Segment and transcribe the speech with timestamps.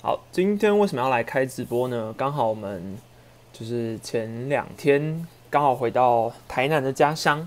[0.00, 2.14] 好，今天为什么要来开直播呢？
[2.16, 2.96] 刚好我们
[3.52, 7.46] 就是前两天刚好回到台南的家乡，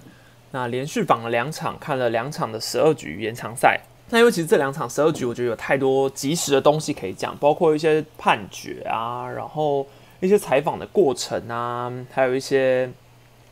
[0.52, 3.80] 那连续访了两场，看了两场的十二局延长赛。
[4.10, 9.88] 那因为其实这两场十二局，我觉得有太多及时的东西可以讲，包括一些判决啊，然后
[10.20, 12.90] 一些采访的过程啊，还有一些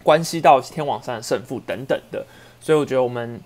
[0.03, 2.25] 关系到天王山的胜负等等的，
[2.59, 3.39] 所以我觉得我们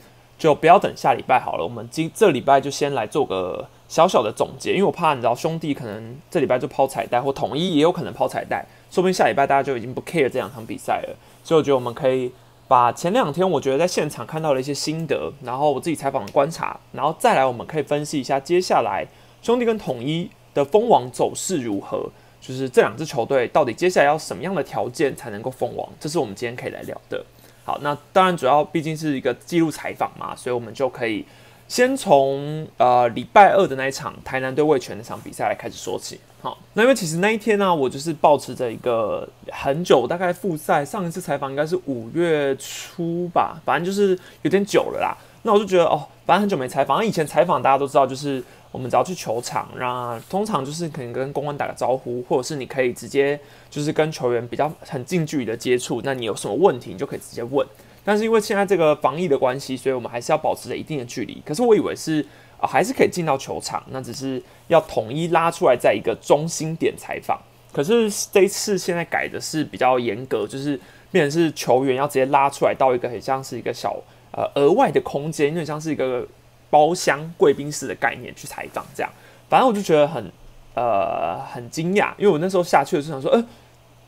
[0.43, 3.65] 就不要等下礼拜好了，我们今这礼拜就先来做个。
[3.87, 11.15] 小小的总结，因为我怕你知道兄弟可能这礼拜就抛彩带，或统一也有可能抛彩带，说不定下礼拜大家就已经不 care 这两场比赛了。
[11.45, 12.29] 所以我觉得我们可以
[12.67, 19.05] 把前两天我觉得在现场看到的一些心得，然后我自己采访的观察，然后再来我们可以分析一下接下来
[19.41, 22.09] 兄弟跟统一的封王走势如何，
[22.41, 27.23] 就是这两支球队到底接下来要什么样的条件才能够封王，这是我们今天可以来聊的。
[27.63, 31.25] 好，那当然主要毕竟是一个记录采访嘛，所以我们就可以。
[31.65, 36.19] 先从呃礼拜二的那一场台南对魏权那场比赛来开始说起。
[36.41, 45.17] 好，那因为其实那一天呢，我就是保持着一个很久，大概复赛上一次采访应该是五月初吧，反正就是有点久了啦。
[45.43, 48.43] 那我就觉得哦，反正很久没采访，以前采访大家都知道，就是
[48.73, 57.65] 我们只要去球场，那通常就是可能跟公关打个招呼，或者是你可以直接就是跟球员比较很近距离的接触，那你有什么问题，你就可以直接问。
[58.03, 61.41] 但是因为现在这个防疫的关系，所以我们还是要保持着一定的距离。
[61.45, 62.25] 可是我以为是
[62.59, 67.39] 啊，还是可以进到球场，那只是要统一拉出来，在一个中心点采访。
[67.71, 70.79] 可是这一次现在改的是比较严格，就是
[71.11, 73.95] 变成是球员要直接拉出来到一个很像是一个小
[74.31, 76.27] 呃额外的空间，有点像是一个
[76.73, 79.11] 包厢贵宾室的概念去采访这样。
[79.47, 80.31] 反正我就觉得很
[80.73, 83.45] 呃很惊讶，因为我那时候下去的时候想说，呃。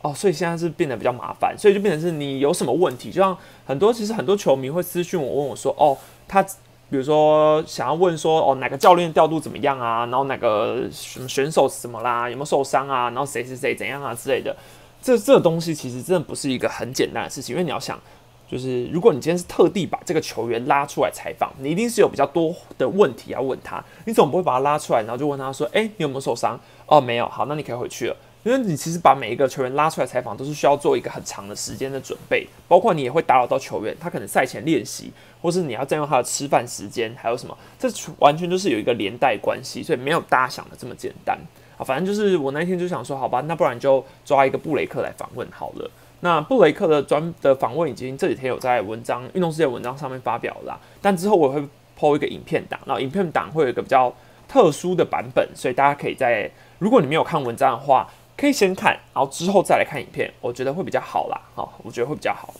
[0.01, 14.55] 哦，所以现在是变得比较麻烦，所以就变成是你有什么问题，就像很多其实很多球迷会私讯我问我说，哦，他比如说想要问说，哦哪个教练调度怎么样啊，然后哪个什么选手什么啦，有没有受伤啊，然后谁谁谁怎样啊之类的，
[15.01, 17.99] 这这东西其实真的不是一个很简单的事情，因为你要想，
[18.47, 26.59] 就是如果你今天是特地把这个球员拉出来采访，你一定是有比较多的问题要问他，你总不会把他拉出来，然后就问他说，哎，你有没有受伤？
[26.85, 28.15] 哦，没有，好，那你可以回去了。
[28.43, 35.11] 因为你其实把每一个球员拉出来采访，都是需要做一个很长的时间的准备，包括你也会打扰到球员，他可能赛前练习，
[35.41, 41.35] 或是你要占用他的吃饭时间，还有什么，这完全就是有一个连带关系，所以没有大家想的这么简单
[41.75, 41.81] 啊。
[41.83, 45.89] 反正就是我那天就想说，好吧，那不然就抓一个布雷克来访问好了。
[46.21, 51.63] 那布雷克的专的访问已经这几天有在文章运动世界文章上面发表了，但之后我会
[51.97, 54.13] 抛一个影片档，然后影片档会有一个比较
[54.47, 56.49] 特殊的版本，所以大家可以在
[56.79, 58.07] 如果你没有看文章的话。
[58.37, 61.39] 可以先看，然后之后再来看影片，我觉得会比较好啦。
[61.55, 62.53] 好，我觉得会比较好。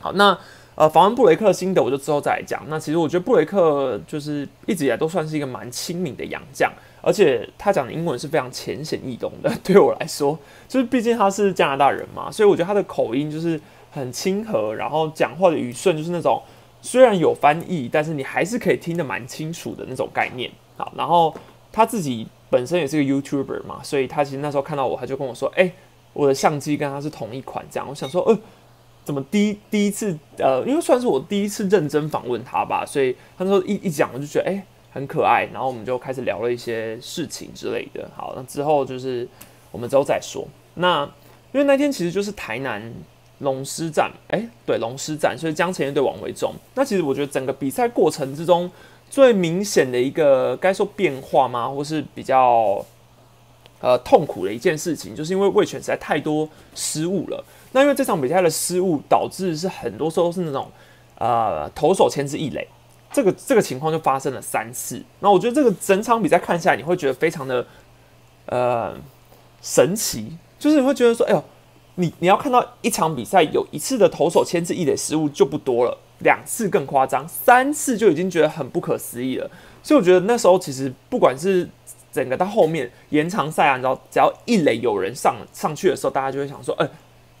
[0.00, 0.34] 好，那
[0.76, 2.62] 呃，访问布雷克心得，我就之后再来讲。
[2.68, 6.72] 那其实我觉得布雷克就是一直以来都算是一个蛮亲民的洋将，
[7.04, 9.52] 而且他讲的英文是非常浅显易懂的。
[9.62, 10.38] 对我来说，
[10.68, 13.60] 就是毕竟他是加拿大人嘛，所以我觉得他的口音就是
[13.90, 16.42] 很亲和，然后讲话的语顺就是那种
[16.82, 20.50] 虽然有翻译，但是你还是可以听得蛮清楚的那种概念。
[20.76, 21.34] 好，然后
[21.70, 22.26] 他自己。
[22.50, 25.72] 本身也是个 YouTuber 嘛，所以他其实那时候看到我，他就跟我说：“哎，
[26.12, 28.38] 我的相机跟他是同一款。”这样，我想说：“呃，
[29.02, 34.64] 怎么第一第一次呃，因为算是我第一次认真访问他吧，所以他说一一讲，我就觉得哎
[34.94, 38.08] 很可爱，然后我们就开始聊了一些事情之类的。
[38.16, 39.28] 好，那之后就是
[39.70, 40.46] 我们之后再说。
[40.74, 41.04] 那
[41.52, 42.80] 因为那天其实就是台南
[43.40, 46.54] 龙狮战，哎，对，龙狮战，所以江前一对王维忠。
[46.74, 48.70] 那其实我觉得整个比赛过程之中。
[49.10, 52.84] 最明显的一个该说变化吗，或是比较
[53.80, 57.44] 呃痛苦的一件事情，就是因为魏权实在太多失误了。
[57.70, 60.66] 那因为这场比赛的失误，导致是很多时候是那种
[61.16, 62.66] 呃投手牵制一垒，
[63.14, 65.00] 这个这个情况就发生了三次。
[65.20, 67.64] 那我觉得这个整场比赛看下来，你会觉得非常的
[68.46, 68.92] 呃
[69.62, 71.44] 神奇，就是你会觉得说，哎呦，
[71.94, 75.96] 你你要看到一场比赛有一次的投手牵制一垒失误就不多了。
[76.20, 79.50] 两次更夸张，三次就已经觉得很不可思议了。
[79.82, 81.68] 所以我觉得那时候其实不管是
[82.10, 86.88] 整个到后面延长赛啊，你知道，只要一垒有人上上去的时候，大家就会想说，哎，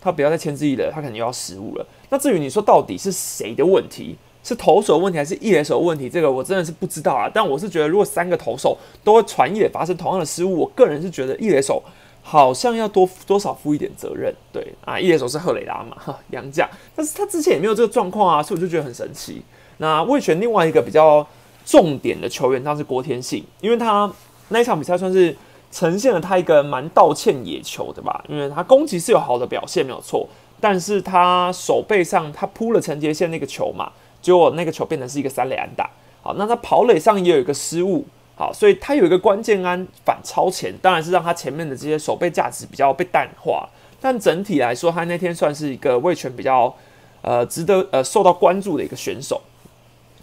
[0.00, 1.86] 他不要再牵制一垒，他肯定又要失误了。
[2.10, 7.28] 那至于你说到底是谁的问题，是投手问题还是一垒手问题，这个我真的是不知道啊。
[7.32, 11.82] 但我是觉得，如果三个投手都会传一垒发生同样的失误，我个人是觉得一垒手。
[12.26, 19.42] 好像要多多少负一点责任，对啊，一垒手是赫雷拉嘛，哈，杨将，但是他之前也没有这个状况啊，所以我就觉得很神奇。
[19.76, 21.26] 那魏权另外一个比较
[21.66, 24.10] 重点的球员，他是郭天信，因为他
[24.48, 25.36] 那一场比赛算是
[25.70, 30.26] 呈现了他一个蛮道歉野球的吧，因为他攻击是有好的表现没有错，
[30.58, 33.92] 但是他手背上他扑了承接线那个球嘛，
[34.24, 35.90] 结果那个球变成是一个三垒安打，
[36.22, 38.06] 好，那他跑垒上也有一个失误。
[38.36, 43.68] 好，所以他有一个关键安反超前，当然是让他前面的这些守备价值比较被淡化。
[44.00, 46.74] 但整体来说，他那天算是一个位权比较
[47.20, 49.40] 呃值得呃受到关注的一个选手。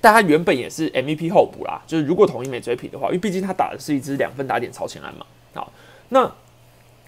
[0.01, 5.25] 但他原本也是 MVP 候补啦，就是如果统一没追平的话，因为毕竟他打的是一支两分打点超前安嘛。
[5.53, 5.71] 好，
[6.09, 6.29] 那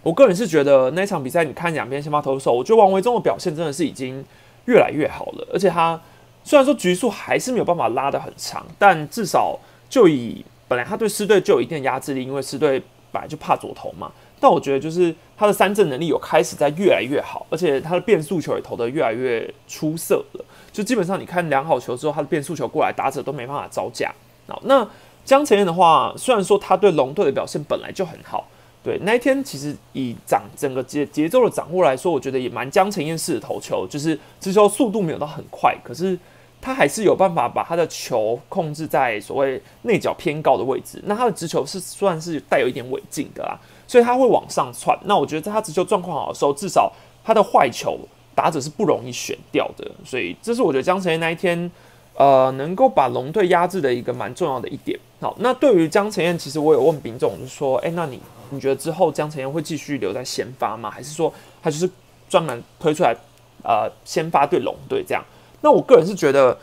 [0.04, 4.24] 我个人是觉得那场比赛，你看两边先发投手，我觉得王维忠的表现真的是已经
[4.66, 5.48] 越来越好了。
[5.52, 6.00] 而且他
[6.44, 9.58] 虽然说局数还是没有办法拉得很长，但至少
[9.90, 12.82] 就以本来他对狮队就有一定的压制力，因为狮队
[13.12, 14.12] 本来就怕左投嘛。
[14.40, 20.46] 但我觉得就是他的三振能力有开始在越来越好，而且他的变速球也投得越来越出色了。
[20.72, 24.14] 就基本上，你看两好球之后，他的变速球过来，打者都没办法招架。
[24.48, 24.86] 好，那
[25.24, 28.46] 江承彦的话，虽然说他对龙队的表现本来就很好，
[28.84, 36.20] 对那一天其实以掌整个节节奏的掌握来说，我觉得也蛮江承彦式的投球，就是直球速度没有到很快，可是
[36.64, 41.00] 他还是有办法把他的球控制在所谓内角偏高的位置。
[41.06, 44.98] 那他的直球是算是带有一点违禁的啦，所以他会往上窜。
[45.04, 46.92] 那我觉得在他直球状况好的时候，至少
[47.24, 48.00] 他的坏球。
[48.36, 51.70] 打者是不容易选掉的，所以这是我觉得江承彦那一天，
[52.16, 55.00] 呃，能够把龙队压制的一个蛮重要的一点。
[55.22, 58.20] 好，那对于江承彦，其实我有问丙总，就说，哎，那你
[58.50, 60.90] 你觉得之后江承彦会继续留在先发吗？
[60.90, 61.32] 还是说
[61.62, 61.88] 他就是
[62.28, 63.16] 专门推出来，
[63.64, 65.24] 呃，先发对龙队这样？
[65.64, 66.56] 那我个人是觉得，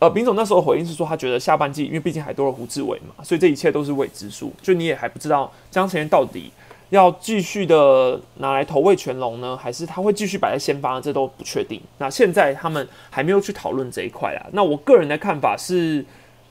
[0.00, 6.52] 呃，丙总那时候回应是说，他觉得下半季，因为毕竟还多了胡志伟嘛，所以这一切都是未知数，就你也还不知道江承彦到底。
[6.90, 11.00] 要继续的拿来投喂全龙呢，还是他会继续摆在先发？
[11.00, 11.80] 这都不确定。
[11.98, 14.42] 那现在他们还没有去讨论这一块啊。
[14.50, 16.04] 那我个人的看法是，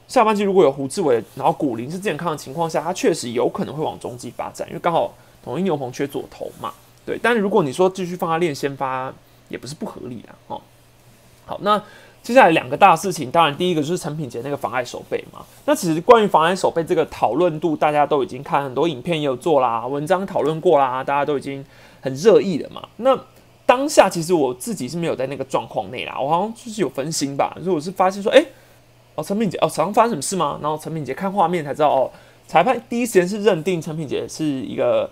[0.07, 5.13] 下半季如果有胡志伟，然后古林是健康的情况下，他确实有可能会往中继发展，因为刚好
[5.43, 6.71] 统一牛棚缺左投嘛。
[7.05, 9.13] 对，但如果你说继续放他练先发，
[9.49, 10.61] 也不是不合理的哦。
[11.49, 11.81] 好，那。
[12.21, 15.39] 接下来两个大事情，当然第一个就是陈品杰那个妨碍守备嘛。
[15.65, 21.65] 那其实关于妨碍守备这个讨论度，大家都已经看很多影片也有做啦，文章讨论过啦，大家都已经
[22.01, 22.85] 很热议了嘛。
[22.97, 23.17] 那
[23.65, 27.57] 当下其实我自己是没有在那个状况内啦，我好像就是有分心吧。
[27.61, 28.45] 如果是发现说，哎，
[29.15, 30.59] 哦，陈品杰，哦，场上发生什么事吗？
[30.61, 32.11] 然后陈品杰看画面才知道，哦，
[32.45, 35.09] 裁判第一时间是认定陈品杰是一个，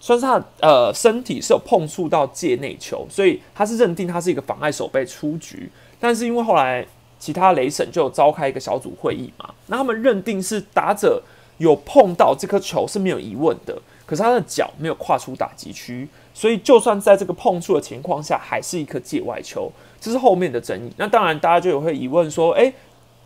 [0.00, 5.70] 算是他呃身体是有碰触到界内球，所以他是认定他是一个妨碍守备出局。
[6.00, 6.86] 但是因为后来
[7.18, 11.20] 其他雷神就召开一个小组会议嘛，那他们认定是打者
[11.58, 20.92] 有碰到这颗球是没有疑问的，可是他的脚没有跨出打击区，所以就算在这个碰触的情况下，还是一颗界外球，这是后面的争议。
[20.96, 22.72] 那当然大家就有会疑问说，哎，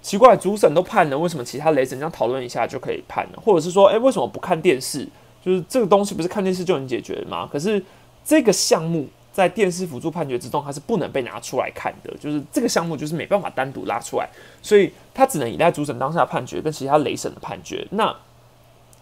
[0.01, 3.43] 奇怪，主审都判了，为什么其他雷神这样讨论一下就可以判了？
[3.45, 5.07] 或者是说，哎，为什么不看电视？
[5.45, 7.49] 就是这个东西不是看电视就能解决的吗？
[7.51, 7.85] 可是
[8.25, 9.09] 这个项目。
[9.33, 14.29] 在电视辅助判决之中，它是不能被拿出来看的，就是这个项目就是没办法单独拉出来，
[14.61, 17.89] 所以它只能依赖主审当下判决跟其他雷审的判决。
[17.93, 18.15] 那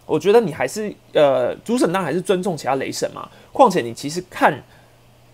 [0.05, 3.29] 我觉得你还是呃，主审当然还是尊重其他雷审嘛。
[3.51, 4.63] 况且你其实看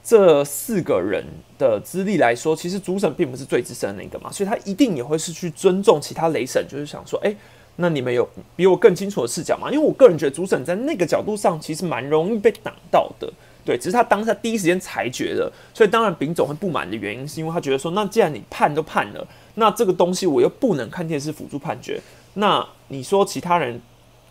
[0.03, 1.23] 这四个人
[1.59, 7.31] 的资历来说，其实主审并不是最资深的那个嘛，所以他一定也会是去尊重其他雷审，就是想说，哎，
[7.77, 9.71] 那你们有比我更清楚的视角吗？
[9.71, 13.31] 因为我个人觉得主审在那个角度上其实蛮容易被挡到的。
[13.63, 22.01] 对，只是他当下第一时间裁决的，所以当然丙总会不满的原因，是因为他觉得说，那既然你判都判了，那这个东西我又不能看电视辅助判决，
[22.35, 23.81] 那你说其他人，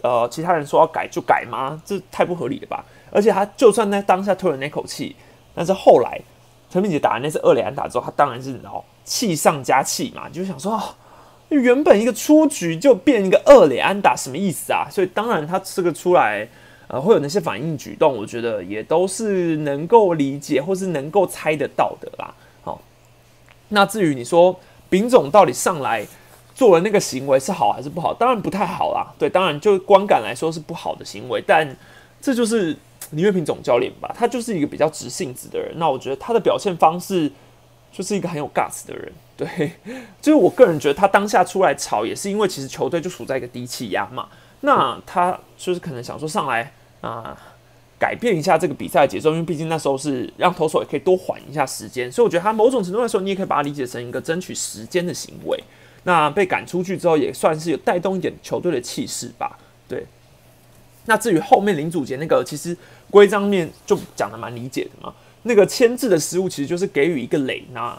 [0.00, 1.78] 呃，其他人说要改就改吗？
[1.84, 2.82] 这太不合理了吧？
[3.10, 5.15] 而且他就算在当下吞了那口气，
[5.55, 6.19] 但是后来
[6.70, 10.82] 陈明杰打完那次二连打之后，他当然是然后气上加气嘛，就想说，
[11.48, 14.88] 原本一个出局就变一个二连安打，什么意思啊？
[14.91, 16.48] 所以当然他这个出来。
[16.88, 22.32] 呃，会有那些反应举动，我觉得也都是能够理解或是能够猜得到的啦。
[22.62, 22.81] 好，
[23.70, 24.56] 那至于你说
[24.88, 26.06] 丙总到底上来
[26.55, 29.12] 做了那个行为是好还是不好，当然不太好啦。
[29.19, 31.76] 对，当然就观感来说是不好的行为，但
[32.20, 32.76] 这就是
[33.10, 35.72] 林月平总教练吧，他就是一个比较直性子的人。
[35.79, 37.29] 那我觉得他的表现方式
[37.91, 39.12] 就是一个很有 guts 的人。
[39.46, 39.72] 对，
[40.20, 44.28] 就是我个人觉得他当下出来吵，也是因为其实球队就处在一个低气压嘛。
[44.62, 47.36] 那他就是可能想说上来啊，
[47.98, 55.62] 改变一下这个比赛节奏，因为毕竟那时候是让投手也可以多缓一下时间，所以我觉得他某种程度来说，你也可以把它理解成一个争取时间的行为。
[56.05, 59.58] 那被赶出去之后，也算是有带动一点球队的气势吧。
[59.86, 60.06] 对。
[61.05, 62.76] 那至于后面林祖杰那个，其实
[63.10, 65.12] 规章面就讲的蛮理解的嘛。
[65.43, 67.96] 那个签字的失误，其实就是给予一个垒，那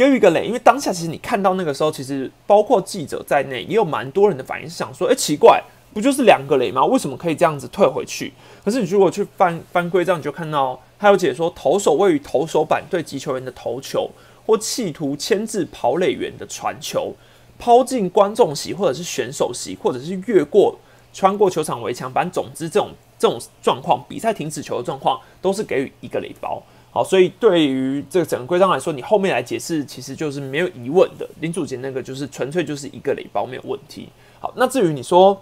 [0.00, 5.62] 给予一个雷，因为当下其实你看到那个时候，其实包括记者在内，也有蛮多人的反应是想说，哎，奇怪。
[5.92, 6.82] 不就是两个雷吗？
[6.86, 8.32] 为什么可以这样子退回去？
[8.64, 14.08] 可是你如果去翻翻规章，你就看到他有解说，投手位于投手板对击球员的投球，
[14.46, 17.12] 或企图牵制跑垒员的传球，
[17.58, 20.78] 抛进观众席，或者是选手席，或者是越过
[21.12, 26.62] 穿过球场围墙板，总之这种这种状况，比赛停止球的状况，都是给予一个雷包。
[26.92, 31.28] 好，所以对于这个整个规章来说，你后面来解释其实就是没有疑问的。
[31.40, 34.08] 林祖杰那个就是纯粹就是一个垒包没有问题。
[34.40, 35.40] 好，那至于你说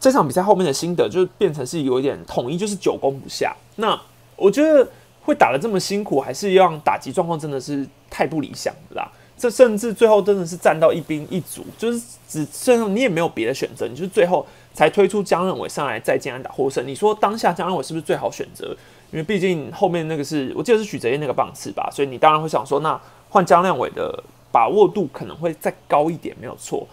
[0.00, 3.54] 这场比赛后面的心得，就是变成是有一点统一就是久攻不下。
[3.76, 4.00] 那
[4.36, 4.88] 我觉得
[5.20, 9.12] 会打的这么辛苦，还是让打击状况真的是太不理想了啦。
[9.36, 16.86] 这甚至最后真的是战到一兵一卒，就是只剩你也没有别的选择，你就是最后才推出江任伟上来再进来打获胜。
[16.86, 18.74] 你说当下江任伟是不是最好选择？
[19.12, 26.88] 因为毕竟后面那个是我记得是许哲彦那个棒次吧，所以你当然会想说，那换江亮伟的把握度可能会再高一点，没有错。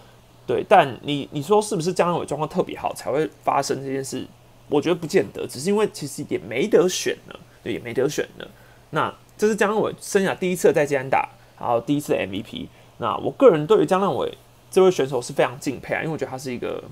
[0.45, 4.27] 对，但你你说是不是江亮伟状况特别好才会发生这件事？
[4.67, 8.47] 我觉得不见得，只是因为其实也没得选了，对，也没得选了。
[8.89, 12.67] 那这是江亮伟生涯第一次在吉安打，然后第一次 MVP。
[12.97, 14.37] 那我个人对于江亮伟
[14.69, 16.83] 这位选手是非常敬佩啊，因为我觉得他是一个，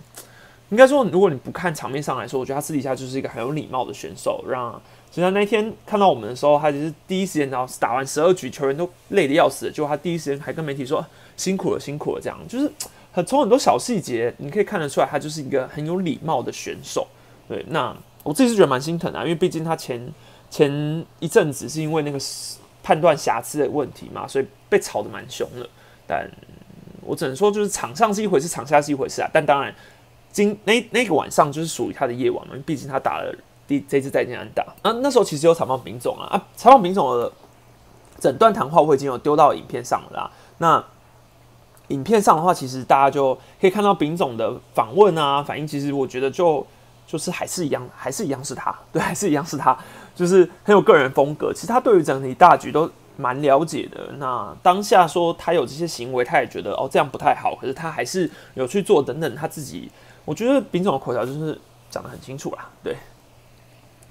[0.69, 4.81] 应该说如果你不看场面上来说，我觉得他私底下就是一个很有礼貌的选手，让。
[5.09, 11.03] 所以他那天看到我们的时候，他就是第一时间，然后打完十二局，球员都累得要死，结果他第一时间还跟媒体说
[11.35, 12.71] 辛苦了，辛苦了，这样就是
[13.11, 17.07] 很从很多小细节你可以看得出来，他就是一个很有礼貌的选手。
[17.47, 20.07] 对，那我自己是觉得蛮心疼的，因为毕竟他前
[20.51, 22.19] 前一阵子是因为那个
[22.83, 25.67] 判断瑕疵的问题嘛，所以被炒得蛮凶的。
[26.05, 26.29] 但
[27.01, 29.29] 我只能说，就是场上是一回事，场下是一回事啊。
[29.33, 29.73] 但当然，
[30.31, 33.33] 今那那个晚上就是属于他的夜晚嘛，毕竟他打了。
[33.67, 37.31] 第这次再见安打啊，那时候其实有采访丙总啊啊，采访丙总的
[38.19, 40.31] 整段谈话我已经有丢到影片上了啦。
[40.59, 40.83] 那
[41.89, 46.65] 影片上的话，其实大家就可以看到丙总的访问啊，反应其实我觉得就
[47.05, 49.77] 就是还是一样，还是一样是他， 对，还是一样是他，
[50.15, 51.53] 就是很有个人风格。
[51.53, 54.09] 其实他对于整体大局都蛮了解的。
[54.17, 59.35] 那当下说他有这些行为，他也觉得哦这样不太好，可是他还是有去做等等。
[59.35, 59.89] 他自己
[60.25, 61.57] 我觉得丙总的口条就是
[61.89, 62.97] 讲得很清楚啦，对。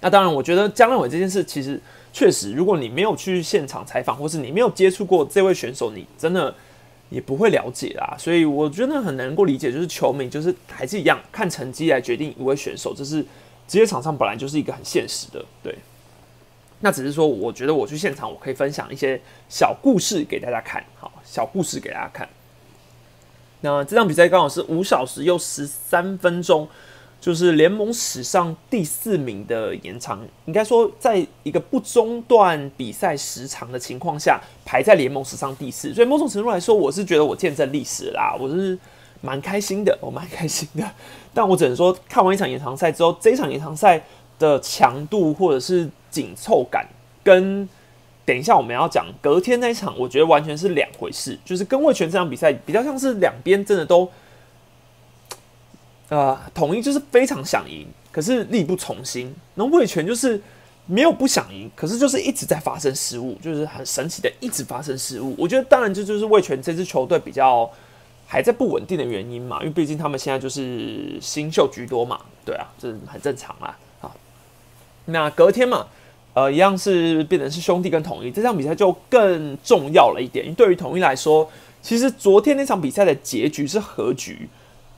[0.07, 1.81] 那当然，我觉得姜任伟这件事其实
[2.13, 6.55] 确实，如果你没有去现场采访，或是你没有接触过这位选手，你真的
[7.11, 8.15] 也不会了解啦。
[8.17, 13.21] 所以我觉得很能够理解，就是球迷就是还是一样看成绩来决定一位选手，这是
[13.67, 15.45] 职业场上本来就是一个很现实的。
[15.61, 15.75] 对，
[16.79, 22.29] 那只是说，我觉得我去现场，我可以分享一些小故事给大家看，好，小故事给大家看。
[23.63, 26.69] 那这场比赛刚好是五小时又十三分钟。
[27.27, 35.93] 就是联盟史上第四名的延长，应该说，在一个不中断比赛时长的情况下，排在联盟史上第四。
[35.93, 38.79] 所以某种程度来说，我是觉得我见证历史啦，我是
[39.23, 40.89] 蛮开心的，我蛮开心的。
[41.35, 44.01] 但我只能说，看完一场延长赛之后，这一场延长赛
[44.39, 46.87] 的强度或者是紧凑感，
[47.25, 47.69] 跟
[48.25, 51.37] 等一下我们要讲隔天那一场，我觉得完全是两回事。
[51.45, 54.09] 就是跟魏权这场比赛比较像是两边真的都。
[56.09, 59.35] 呃，统一就是非常想赢，可是力不从心。
[59.55, 60.41] 那魏权就是
[60.87, 65.35] 没有不想赢，可是就是一直在发生失误，就是很神奇的一直发生失误。
[65.37, 67.69] 我觉得当然这就是魏权这支球队比较
[68.25, 73.77] 还在不稳定的原因嘛，因为毕竟他们现在就是新秀居多嘛，对啊，这很正常啦。
[73.99, 74.15] 好，
[75.07, 75.89] 那隔天嘛，
[76.35, 81.51] 呃，一样是变成是兄弟跟统一这场比赛就更重要了一点，因为对于统一来说，
[81.83, 84.49] 其实昨天那场比赛的结局是和局。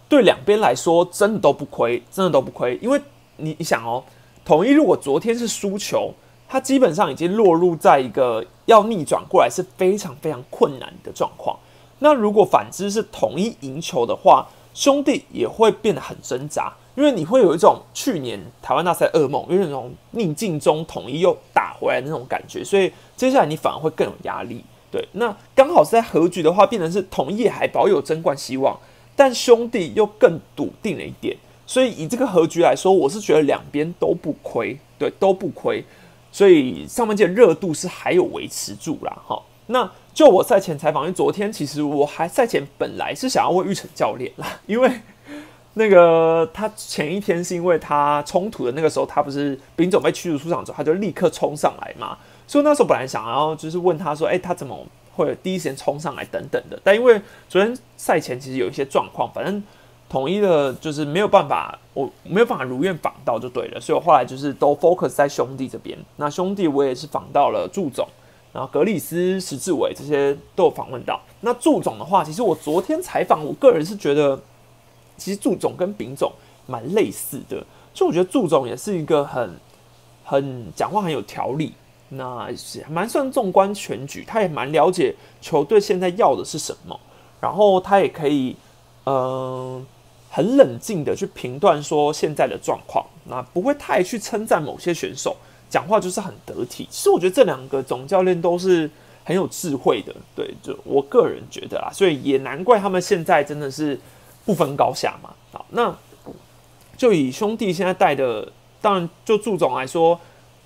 [0.08, 2.78] 对两边来说，真的都不亏，真的都不亏。
[2.80, 3.00] 因为
[3.36, 4.02] 你你想哦，
[4.44, 6.12] 统一如果昨天是输球，
[6.48, 11.58] 他基本上已经落入在一个要逆转过来是非常非常困难的状况。
[11.98, 24.64] 那如果反之是统一赢球的话，兄弟也会变得很挣扎，因为你会有一种去年台湾大赛噩梦，有那种逆境中统一又打回来那种感觉，所以接下来你反而会更有压力。
[24.90, 28.78] 对，那刚好是在和局的话，变成是统一还保有争冠希望。
[29.18, 35.84] 但兄弟又更笃定了一点，所以以这个和局来说，我是觉得两边都不亏，对，都不亏，
[36.30, 39.18] 所以上半届热度是还有维持住啦。
[39.26, 39.42] 哈。
[39.66, 44.88] 那就我赛前采访，因为昨天其实我还赛前本来是想要问玉成教练啦，因为
[45.74, 54.86] 那个他前一天是因为他冲突的那个时候，他不是丙总被驱逐出场之后，他就立刻冲上来嘛，所以那时候本来想要就是问他说，哎，他怎么？
[55.18, 59.60] 或者第一时间冲上来等等的，但因为昨天赛前其实有一些状况，反正
[60.08, 65.98] 统一的就是没有办法，我没有办法如愿访到就对了，所以我后来就是都 focus 在兄弟这边。
[66.18, 68.06] 那兄弟我也是访到了祝总，
[68.52, 71.20] 然后格里斯、石志伟这些都有访问到。
[71.40, 74.40] 那祝总的话，其实我昨天采访，我个人是觉得，
[75.16, 76.30] 其实祝总跟丙总
[76.68, 79.56] 蛮类似的，所以我觉得祝总也是一个很
[80.24, 81.74] 很讲话很有条理。
[82.10, 82.48] 那
[82.88, 86.98] 蛮算纵观全局，他也蛮了解球队现在要的是什么。
[87.40, 88.56] 然后他也可以，
[89.04, 89.86] 嗯，
[90.28, 95.36] 很冷静的去评断说现在的状况，那不会太去称赞某些选手，
[95.70, 96.88] 讲话就是很得体。
[96.90, 98.90] 其实我觉得这两个总教练都是
[99.22, 104.00] 很有智慧的，对，就我个人觉得啦，所以也难怪他们现在真的是
[104.44, 105.30] 不分高下嘛。
[105.52, 105.94] 好，那
[106.96, 108.50] 就以兄弟现在带的，
[108.80, 110.18] 当然就祝总来说。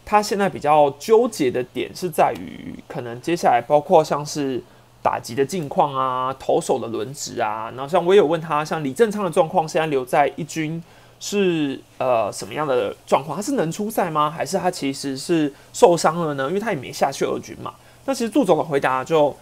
[0.05, 4.63] 他现在比较纠结的点是在于，可能接下来包括像是
[5.01, 10.83] 打击的近况啊，投手的轮值啊，然后像我有问他，像李正昌的状况，现在留在一军
[11.19, 13.37] 是呃什么样的状况？
[13.37, 14.29] 他是能出赛吗？
[14.31, 16.49] 还是他其实是受伤了呢？
[16.49, 17.73] 因为他也没下去二军嘛。
[18.05, 19.35] 那其实祝总的回答就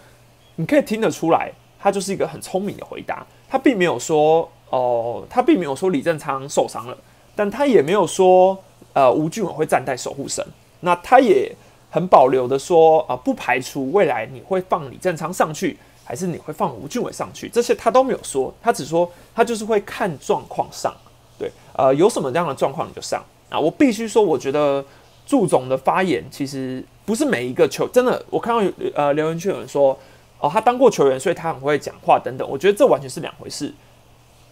[0.55, 3.25] 你可以听得出来，他就是一个很聪明的回答。
[3.49, 6.95] 他并没有说哦，他并没有说李正昌受伤了，
[7.35, 8.57] 但他也没有说。
[8.93, 10.45] 呃，吴俊伟会站在守护神，
[10.81, 11.49] 那他也
[11.89, 20.93] 很保留的说，啊，不排除未来你会放李正昌上去，还是你会放吴俊伟上去，这些他都没有说，他只说他就是会看状况上，
[21.39, 23.57] 对，呃，有什么这样的状况你就上啊。
[23.59, 24.83] 我必须说，我觉得
[25.25, 29.97] 祝总的发言其实不是每一个球，真的，我看到呃留言区有人说，
[30.39, 33.73] 哦，他当过球员，所以他很会讲话等等，我觉得这完全是两回事，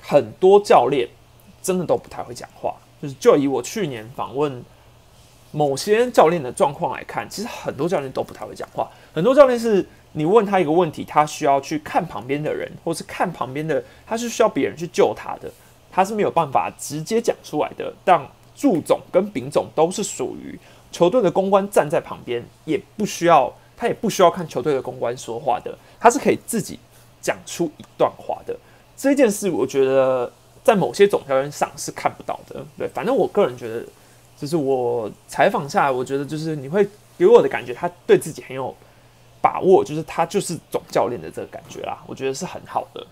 [0.01, 1.07] 很多教练
[1.61, 2.73] 真的都不太会讲话。
[3.01, 4.63] 就是就以我去年访问
[5.51, 8.89] 某些教练的状况来看，其实很多教练都不太会讲话。
[9.13, 15.51] 很多教练是你问他一个问题，他需要去看旁边的人，或是看旁边的，他是需要别人去救他的，
[15.89, 17.91] 他是没有办法直接讲出来的。
[18.03, 18.21] 但
[18.55, 20.59] 祝总跟丙总都是属于
[20.91, 26.77] 球队的公关站在旁边，也不需要他也不需要看球队的公关说话的，他是可以自己
[27.21, 28.55] 讲出一段话的。
[28.95, 30.31] 这件事，我觉得。
[30.63, 33.83] 在某些总教练上是看不到的，对，反正我个人觉得，
[34.37, 36.87] 就是我采访下来，我觉得就是你会
[37.17, 38.75] 给我的感觉，他对自己很有
[39.41, 43.03] 把握，就是他就是总教练的这个感觉啦，我觉得是很好的。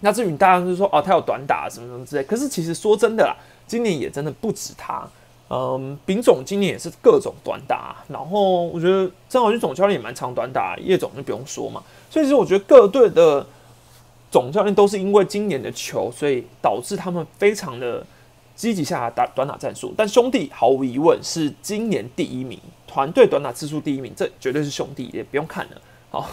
[0.00, 3.34] 那至于大家就说哦，他有短打什么什么之类，可是其实说真的啦，
[3.66, 5.08] 今年也真的不止他，
[5.50, 13.44] 嗯，丙总今年也是各种短打，然后我觉得张好军总教练也蛮长短打，叶总就不用说嘛，所以其实我觉得各队的。
[14.30, 18.04] 总教练都是因为今年的球，所以导致他们非常的
[18.54, 19.94] 积极下打短打战术。
[19.96, 25.80] 但兄弟毫无疑问是今年第一名，团队短打次数第一名，这绝对是兄弟，也不用看了。
[26.10, 26.28] 好，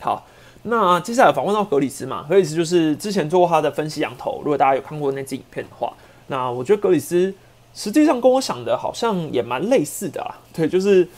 [0.00, 0.26] 好，
[0.64, 5.92] 那接下来访问到格里斯嘛，格里斯就是之前做过他的分析羊头，如果大家有看过那支影片的话，
[6.26, 7.32] 那我觉得格里斯
[7.72, 10.40] 实际上跟我想的好像也蛮类似的啊。
[10.52, 11.08] 对，就是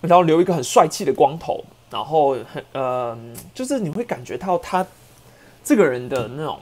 [0.00, 1.64] 然后留一个很帅气的光头。
[1.90, 3.16] 然后很呃，
[3.54, 4.84] 就是你会感觉到他
[5.64, 6.58] 这个人的那种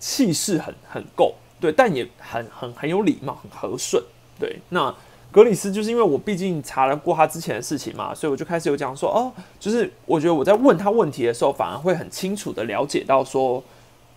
[0.00, 4.02] 气势很很够，对，但也很很很有礼貌，很和顺，
[4.40, 4.58] 对。
[4.70, 4.94] 那
[5.30, 13.62] 格里斯就是因为我毕竟查了过他之前的事情嘛，所以我就开始有讲说，哦，就是我觉得我在问他问题的时候，反而会很清楚的了解到说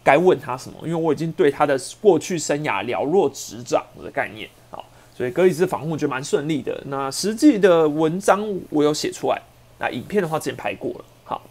[0.01, 6.81] 该问他什么，因为我已经对他的过去生涯了若指掌的概念，好，所以格里斯访问我觉得蛮顺利的。
[6.85, 9.41] 那实际的文章我有写出来。
[9.79, 11.05] 那影片的话，之前拍过了。
[11.23, 11.41] 好，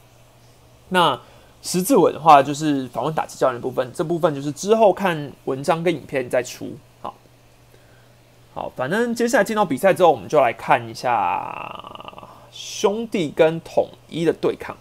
[0.91, 1.19] 那
[1.63, 6.77] 十字吻的话，就是访问打击教练部分，这部分就是之后看文章跟影片再出。
[7.01, 7.15] 好，
[8.53, 14.77] 好，反正接下来进到比赛之后，我们就来看一下兄弟跟统一的对抗。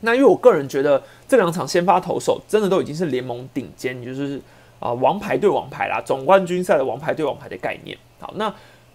[0.00, 4.38] 那因为我个人觉得这两场先发投手真的都已经是联盟顶尖，就是
[4.80, 7.96] 啊王牌对王牌啦，总冠军赛的王牌对王牌的概念。
[8.20, 8.54] 好，那。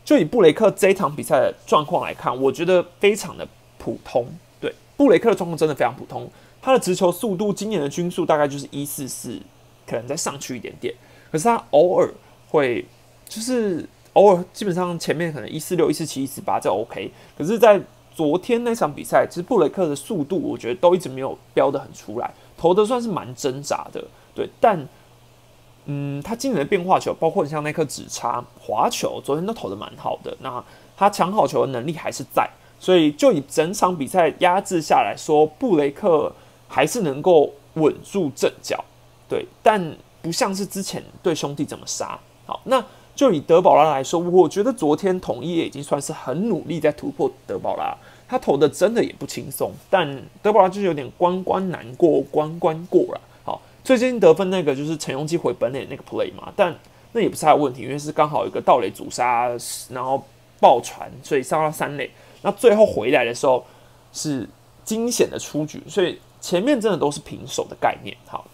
[0.10, 4.26] 就以布雷克这一场比赛的状况来看，我觉得非常的普通。
[4.60, 6.28] 对，布雷克的状况真的非常普通。
[6.60, 9.40] 他的直球速度今年的均速大概就是一四四，
[9.86, 10.92] 可能再上去一点点。
[11.32, 12.12] 可是他偶尔
[12.48, 12.84] 会，
[13.28, 17.12] 就是偶尔基本上前面可能一四六、一四七、一四八这 OK。
[17.38, 17.80] 可是，在
[18.12, 24.04] 昨天那场比赛，其实布雷克的速度我觉得都一直没有标的很出来，投的算是蛮挣扎的。
[24.34, 24.88] 对，但。
[25.92, 30.38] 嗯，他今年的变化球，包括你像那颗直插滑球，昨天都投的蛮好的。
[30.40, 30.64] 那
[30.96, 32.48] 他抢好球的能力还是在，
[32.80, 36.32] 所以就以整场比赛压制下来说，布雷克
[36.68, 38.86] 还是能够稳住阵脚。
[39.28, 42.20] 对，但不像是之前对兄弟怎么杀。
[42.46, 47.98] 好，那就以德保拉来说，我觉得昨天统一也已经算是很努力在突破德保拉，
[48.28, 53.22] 他投的真的也不轻松，但德保拉就是有点关关难过关关过了。
[53.90, 56.72] 最近得分那个就是陈永基回本垒那个 play 嘛，但
[57.12, 59.50] 那也不是他的问题，因为是刚好一个盗垒阻杀，
[59.90, 60.24] 然后
[60.60, 62.08] 爆传，所以上到三垒。
[62.44, 63.66] 那最后回来的时候
[64.14, 64.48] 是
[64.86, 68.16] 惊险的出局，所以前面真的都是平手的概念。
[68.28, 68.46] 好，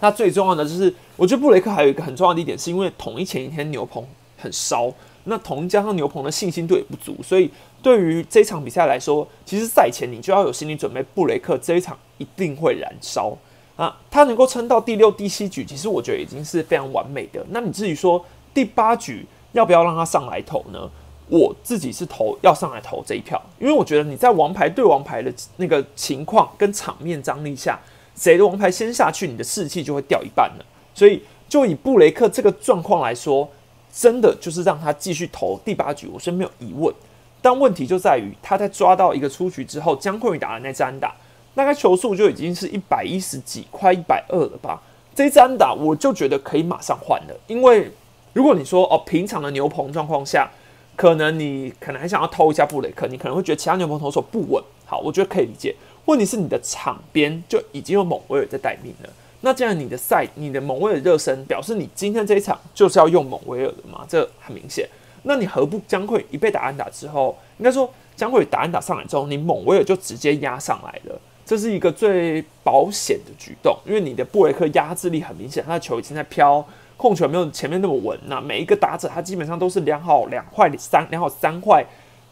[0.00, 4.04] 那最重要的就是，我觉得布雷克还有一个很重要的一点，是因为统一前一天牛棚
[4.36, 4.92] 很烧，
[5.22, 7.48] 那同加上牛棚的信心度也不足，所以
[7.80, 13.38] 对于这场比赛来说，其实赛前你就要有心理准备，布雷克这一场一定会燃烧
[13.78, 13.96] 啊！
[14.10, 17.42] 他能够撑到第六、第七局，其实我觉得已经是非常完美的。
[17.48, 20.90] 那你至于说第八局要不要让他上来投呢？
[21.28, 27.78] 我自己是投要上来投这一票，因为我觉得你在王牌对王牌的那个情况跟场面张力下，
[28.14, 30.66] 谁的王牌先下去，你的士气就会掉一半了。
[30.92, 33.48] 所以就以布雷克这个状况来说。
[33.90, 36.94] 真的就是让他继续投第八局，我是没有疑问。
[37.40, 41.12] 但问题就在于他在抓到一个出局之后，姜昆宇打的那支安打，
[41.58, 44.80] 大概球速就已经是一百一十几，快一百二了吧？
[45.12, 47.90] 这支安打我就觉得可以马上换了，因为
[48.32, 50.48] 如果你说哦，平常的牛棚状况下，
[50.94, 54.62] 可能你可能还想要偷一下布雷克，你可能会觉得其他牛棚投手不稳。
[54.86, 55.74] 好，我觉得可以理解。
[56.04, 59.10] 问题是你的场边就已经有猛威尔在待命了。
[59.40, 64.06] 那这样你的赛，你的蒙威尔热身，表示你今天这一场就是要用蒙威尔的嘛？
[64.08, 64.88] 这很明显。
[65.24, 76.62] 那你何不将会一被打安打之后，应该说将会打安打上来之后，你蒙威尔就直接压上来了，这是一个最保险的举动，因为你的布雷克压制力很明显，他的球已经在飘，
[76.98, 78.18] 控球没有前面那么稳。
[78.26, 81.82] 那每一个打者他基本上都是两好两坏三两好三坏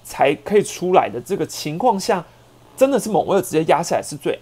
[0.04, 2.22] 才可以出来的这个情况下，
[2.76, 4.38] 真的是蒙威尔直接压下来是最。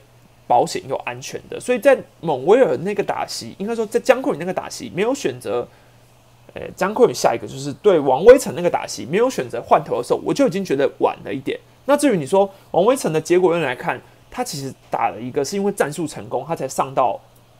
[0.47, 5.67] 保险又安全的，所以在蒙威尔那个打席，应该说在江坤宇那个打席没有选择，
[6.53, 11.59] 呃，江坤宇下一个就是对王威成那个打席没有选择换头的时候，我就已经觉得晚了一点。
[11.87, 13.99] 那至于你说王威成的结果论来看，
[14.35, 17.19] 他其实打了一个是因为战术成功，他才上到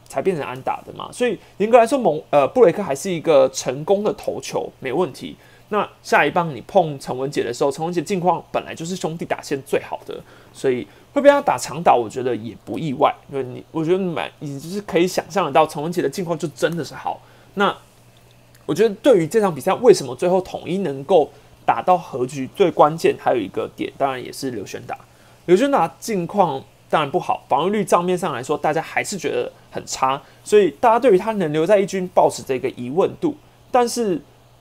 [0.09, 1.09] 才变成安打的嘛。
[1.13, 5.37] 所以严格来说，蒙呃布雷克还是一个成功的投球，没问题。
[5.69, 10.21] 那下一棒你碰陈文杰的时候，陈文杰近况本来就是兄弟打线最好的，
[10.53, 10.87] 所以。
[11.15, 17.23] 会被他打长岛，我觉得也不意外，因为你我觉得蛮，你就是可以想象得到陈文杰的境况就真的是好。
[17.55, 17.73] 那
[18.67, 21.31] 我觉得对于这场比赛，为什么最后统一能够
[21.65, 24.99] 打到和局，最关键还有一个点，当然也是刘轩打。
[25.47, 33.37] 刘轩达近况当然不好，防御率账面上来说，大家还是觉得很差，所以大家对于他能留在一军，保持这个疑问度。
[33.71, 34.21] 但是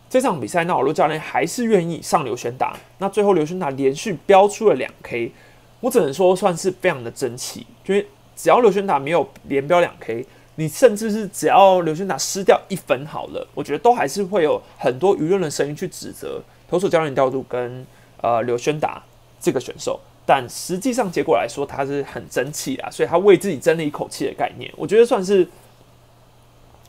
[0.09, 2.75] 这场比赛，那尔洛教练还是愿意上刘轩达。
[2.97, 5.31] 那最后刘轩达连续飙出了两 K。
[5.79, 17.85] 我只能说算是非常的争气，因为只要刘轩达没有连标两 K，你甚至是只要刘轩达失掉一分好了，我觉得都还是会有很多舆论的声音去指责投手教练调度跟
[18.21, 19.03] 呃刘轩达
[19.41, 25.47] 这个选手，但实际上结果来说他是很争气啊，所以他为自己争了一口气的概念，我觉得算是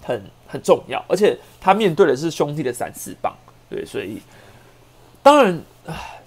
[0.02, 3.34] 很很重要，而且他面对的是兄弟的三四棒，
[3.68, 4.20] 对，所以
[5.22, 5.60] 当然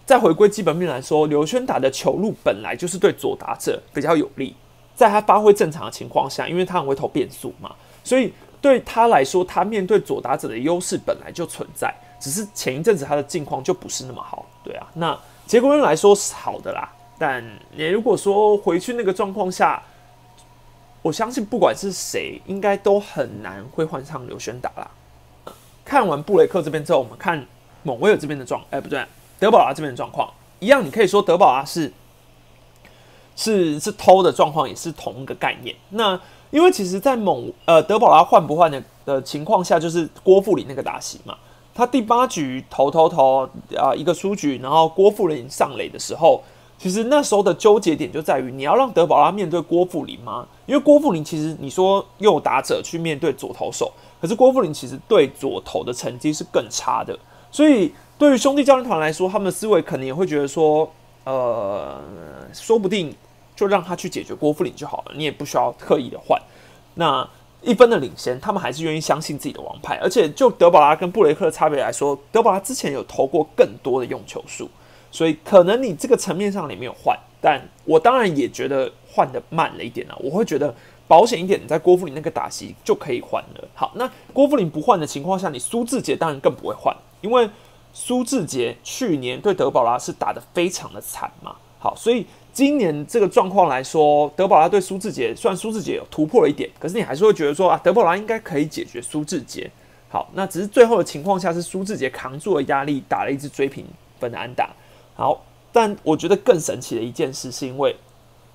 [0.05, 0.17] 在。
[0.17, 4.55] 回归基本面来说，刘轩打的球路本来就是对左打者比较有利，
[4.95, 17.43] 在他发挥正常的情况下，因为他很会投变速嘛，所以对他来说，他面对左打者的优势本来就存在，只是前一阵子他的境况就不是那么好，对啊，那结果论来说是好的啦，但
[17.75, 19.81] 你如果说回去那个状况下，
[21.01, 24.91] 我相信不管是谁，应该都很难会换上刘轩打啦。
[25.85, 27.45] 看完布雷克这边之后，我们看
[27.83, 29.05] 蒙威尔这边的状，哎，不对。
[29.39, 31.93] 德保拉这边的状况一样，你可以说德保拉是
[33.35, 35.75] 是是偷的状况，也是同一个概念。
[35.91, 41.37] 那因为其实，在猛呃德保拉换不换的的情况下，就是郭富林那个打席嘛，
[41.75, 46.43] 他第八局投投投啊一个出局，然后郭富林上垒的时候，
[46.77, 50.47] 其实那时候的纠结点就在于你要让德保拉面对郭富林吗？
[50.65, 57.17] 因为郭富林其实你说右打者去面对左投手，可是郭富林其实对左投的成绩是更差的，
[57.51, 57.93] 所以。
[58.19, 60.91] 对于兄弟教练团来说，他们的思维可能也会觉得说，
[61.23, 62.01] 呃，
[62.51, 63.15] 说不定
[63.55, 66.41] 就让他去解决郭富林就好了，你也不需要刻意的换。
[66.95, 67.29] 那
[67.61, 69.99] 一分的领先，他们还是愿意相信自己的王牌。
[70.01, 74.67] 而且就德保拉跟布雷克的差别来说，德保拉之前有投过更多的用球数，
[75.17, 77.17] 所以可能你这个层面上你没有换。
[77.41, 80.73] 但我当然也觉得换的慢了一点啊，我会觉得
[81.07, 83.67] 保险一点，你在郭富林那个打席就可以换了。
[83.73, 87.49] 好，那郭富林不换的情况下，你苏志杰当然更不会换，因为。
[87.99, 99.67] 苏志杰去年对德保拉是打得非常的惨嘛，好，所以今年这个状况来说，德保拉对苏志杰，虽然苏志杰有突破了一点，可是你还是会觉得说啊，德保拉应该可以解决苏志杰。
[100.09, 103.83] 好，那只是最后的情况下是苏志杰扛住了压力，打了一支追平
[104.19, 104.69] 分的安打。
[105.17, 105.41] 好，
[105.73, 107.93] 但我觉得更神奇的一件事，是因为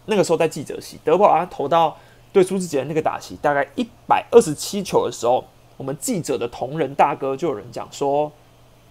[0.07, 1.99] 那个时候在记者席，德保拉投到
[2.33, 5.45] 对朱志杰那个打席大概一百二十七球的时候，
[5.77, 8.33] 我们记者的同仁大哥就有人讲说。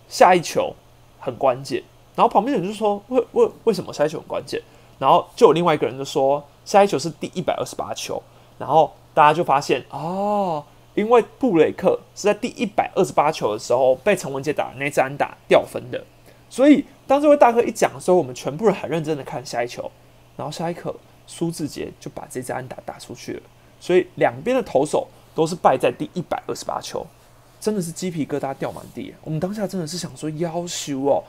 [0.07, 0.75] 下一球
[1.21, 1.81] 很关键，
[2.17, 4.62] 然后旁边人就说：“为为为什么下一球很关键？”
[4.99, 8.21] 然后就有另外一个人就说：“下一球是第一百二十八球。”
[8.60, 10.62] 然后大家就发现哦，
[10.95, 16.03] 因为布雷克是在第一百二十八球的时候被陈文杰打的那支安打掉分的，
[16.51, 19.89] 所以当这位大哥一讲的时候，我们全部人很认真的看下一球，
[20.37, 20.93] 然后下一刻
[21.25, 23.41] 苏志杰就把这支安打打出去了，
[23.79, 27.07] 所以两边的投手都是败在第一百二十八球，
[27.59, 29.15] 真的是鸡皮疙瘩掉满地。
[29.23, 31.23] 我们当下真的是想说要修哦，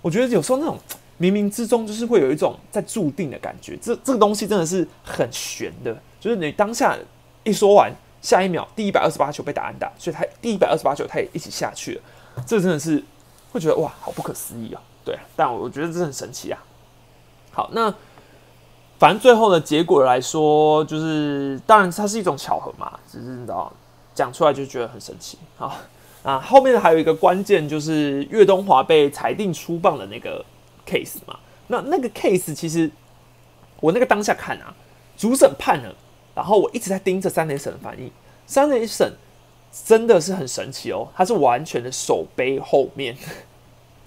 [0.00, 0.78] 我觉得有时候那种。
[1.20, 5.92] 冥冥之中就是会有一种在注定的感觉，这这个东西真的是很玄的。
[6.20, 6.96] 就是你当下
[7.42, 12.02] 一说完，下一秒第一百二十八球被打安打，所以他第一百二十八球他也一起下去了。
[12.46, 13.02] 这真的是
[13.58, 14.80] 会觉得哇，好不可思议啊！
[15.04, 16.58] 对，但我觉得这很神奇啊。
[17.52, 17.92] 好，那
[18.98, 23.72] 反正最后的结果来说，就是当然它是一种巧合嘛，只是你知道
[24.14, 25.36] 讲出来就觉得很神奇。
[25.56, 25.74] 好
[26.22, 30.44] 啊，后面还有一个关键就是岳东华被裁定出棒的那个。
[30.88, 32.90] case 嘛，那那个 case 其实
[33.78, 34.74] 我那个当下看啊，
[35.18, 35.94] 主审判了，
[36.34, 38.10] 然后我一直在盯着三垒审的反应。
[38.46, 39.12] 三垒审
[39.84, 43.14] 真的是很神奇哦，他是完全的手背后面，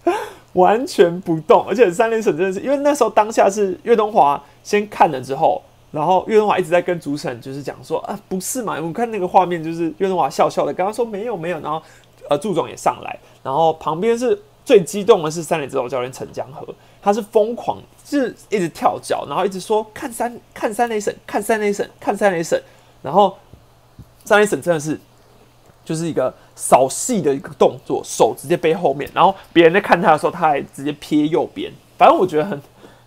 [0.54, 5.62] 完全不动，而且三连审真的是，因为那时候当下是岳东华先看了之后，
[5.92, 11.82] 然后岳东华一直在跟主审就是讲说啊，不是嘛，我看那个画面就是岳东华笑笑的，刚刚说没有没有，然后
[12.30, 14.38] 呃祝总也上来，然后旁边是。
[14.64, 16.64] 最激动的是三连指导教练陈江河，
[17.02, 22.58] 他是疯狂，就是一直跳脚，然后一直说看三看三垒省，看三垒省，看三垒省，
[23.02, 23.36] 然后
[24.24, 24.98] 三垒省真的是
[25.84, 32.62] 就是一个扫戏的一个动作，手直接背后面，然后别人在看他的时候，他还直接瞥右边，反正我觉得很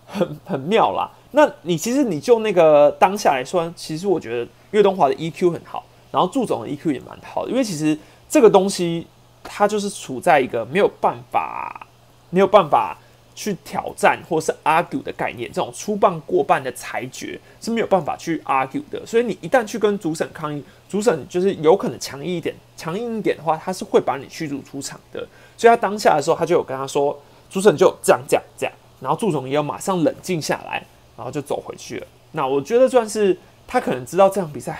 [0.05, 1.09] 很很妙啦。
[1.31, 7.97] 那你其实你就那个当下来说，其实我觉得岳东华的 EQ 很好，然后祝总的 EQ 也蛮好的，因为其实
[8.29, 9.07] 这个东西。
[9.47, 11.85] 它就是处在一个没有办法、
[12.31, 12.97] 没有办法
[13.35, 19.05] 去挑战或是 argue 的概念，这种出棒过半的裁决是没有办法去 argue 的。
[19.05, 25.19] 所以你一旦去跟主审抗议，主审就是有可能强硬一点、强硬一点的话，他是会把你驱逐出场的。
[25.57, 30.81] 所以他当下的时候，他就有跟他说，主审就这样、这样、这样，然后祝总也要马上冷静下来，
[31.17, 32.07] 然后就走回去了。
[32.31, 34.79] 那我觉得算是他可能知道这场比赛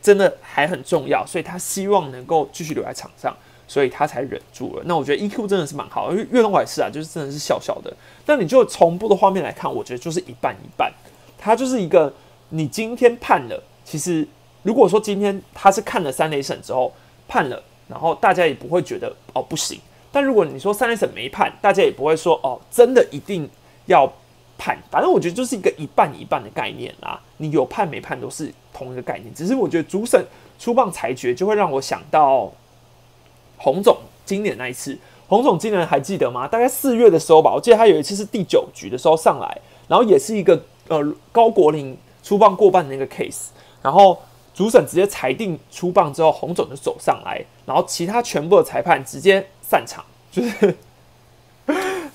[0.00, 3.36] 真的还很重要，所以他希望能够继续留在场上。
[3.70, 4.82] 所以他才忍住了。
[4.84, 7.96] 那我觉得 EQ 真的是蛮好，因为岳东华也是啊，就是真的是笑笑的。
[8.26, 10.92] 但你就从部的画面来看，我觉得就是一半一半。
[11.38, 12.12] 他就是一个，
[12.48, 14.26] 你今天判了，其实
[14.64, 16.92] 如果说今天他是看了三雷审之后
[17.28, 19.78] 判了，然后大家也不会觉得哦不行。
[20.10, 23.48] 但如果你说三雷审没判，大家也不会说哦真的一定
[23.86, 24.12] 要
[24.58, 24.76] 判。
[24.90, 27.20] 反正我觉得就是一个一半一半的概念啦。
[27.36, 30.26] 你有判没判都是同一个概念，只是我觉得主审
[30.58, 32.52] 出棒裁决就会让我想到。
[33.62, 33.94] 洪总
[34.24, 34.96] 今年那一次，
[35.28, 36.48] 洪总今年还记得吗？
[36.48, 40.98] 大概四月的时候吧，我记得他有一次是第九局的时候上来，然后也是一个呃
[41.30, 43.48] 高国林出棒过半的那个 case，
[43.82, 44.18] 然后
[44.54, 50.74] 主审直接裁定出棒之后，洪总就走上来，然后其他全部的裁判直接散场，就是，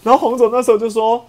[0.02, 1.24] 然后洪总那时候就说：“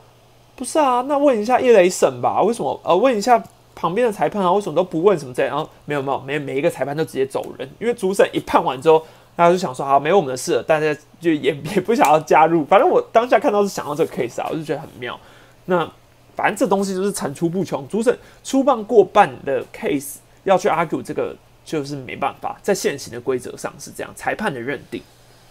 [0.57, 2.81] 不是啊，那问一下叶雷审吧，为什么？
[2.85, 3.43] 呃，问一下
[3.75, 5.55] 旁边的裁判啊，为什么都不问什么这样？
[5.55, 9.03] 然后没有没有，每每一个裁判都直接走人，因为主审一判完之后。”
[9.37, 12.65] 他就想说，好，没有我们的事了，大家就也也不想要加入。
[12.65, 15.19] 反正我当下看到是想到这个 case 啊，我就觉得很妙。
[15.67, 15.87] 那
[16.35, 25.03] 反正这东西就是层出不穷，主审出棒过半的 case 要去 argue 这个就是没办法，在现行的规则上是这样，裁判的认定。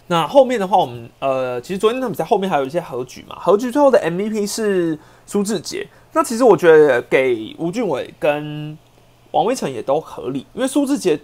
[0.08, 5.86] 那后面的话，我们呃，其实昨天那比赛后面还有一些和局嘛，和局最后的 MVP 是苏志杰。
[6.12, 8.76] 那其实我觉得给吴俊伟跟
[9.30, 11.20] 王威成也都合理，因为苏志杰。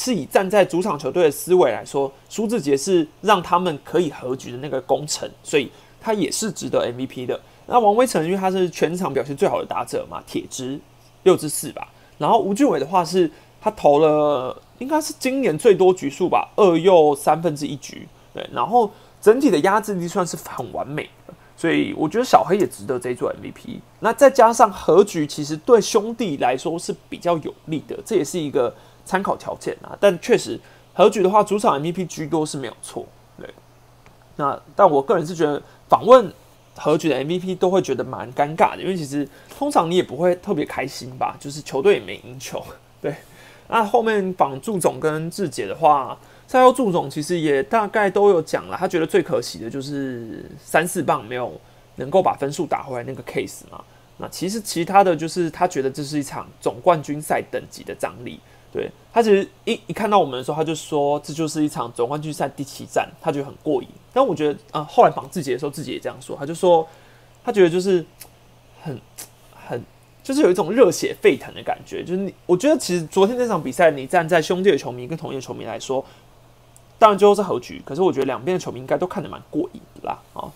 [0.00, 7.38] 是以站在主场球队的思维来说，苏志杰是让他们可以和局的那个功臣，所以他也是值得 MVP 的。
[7.66, 10.80] 那王威成因为他是全场表现最好的打者嘛，铁支
[11.24, 11.86] 六支四吧。
[12.16, 18.48] 然后吴俊伟的话是他投了应该是今年最多局数吧，二又三分之一局，对。
[18.54, 23.78] 然后整体的压制力算是很完美的，所以我觉得小黑也值得这一座 MVP。
[23.98, 28.74] 那再加上和局，其实对兄弟来说是比较有利的，这也是一个。
[29.10, 30.56] 参考条件啊，但确实
[30.94, 33.04] 和局的话，主场 MVP 居多是没有错。
[33.36, 33.48] 对，
[34.36, 36.32] 那但我个人是觉得访问
[36.76, 42.64] 和局的 MVP 都会觉得蛮尴尬的，因为其实通常你也不会特别开心吧，就是球队也没赢球。
[43.02, 43.12] 对，
[43.66, 51.60] 那后面访祝总跟志杰的话，赛后祝总其实也大概都有讲了，他觉得最可惜的就是三四棒没有
[51.96, 53.82] 能够把分数打回来那个 case 嘛。
[54.18, 58.38] 那其实其他的就是他觉得这是一场总冠军赛等级的张力。
[58.72, 63.88] 对他其实一一看到我们的时候，他就说这就是一场总冠军赛第七战，他觉得很过瘾。
[64.12, 66.86] 但我觉得啊，后来绑自己的时候，自己也这样说，他就说
[67.44, 68.04] 他觉得就是
[68.82, 69.00] 很
[69.52, 69.82] 很
[70.22, 72.04] 就是有一种热血沸腾的感觉。
[72.04, 76.04] 就是你，我觉得其实昨天那场比赛，你站在兄弟的球迷跟同一的球迷来说，
[76.98, 80.18] 当然最后是和局，可是我觉得两边的球迷应该都看得蛮过瘾的啦。
[80.34, 80.46] 啊，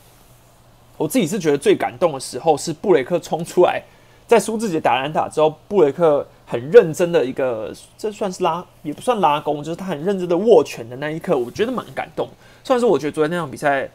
[0.97, 3.83] 我自己是觉得最感动的时候是布雷克冲出来，
[4.29, 12.29] 在苏志杰打篮打之后，布雷克很认真的一个，这算是拉也不算拉弓，就是他很认真的握拳的那一刻，我觉得蛮感动。
[12.63, 13.91] 算是我觉得昨天那场比赛。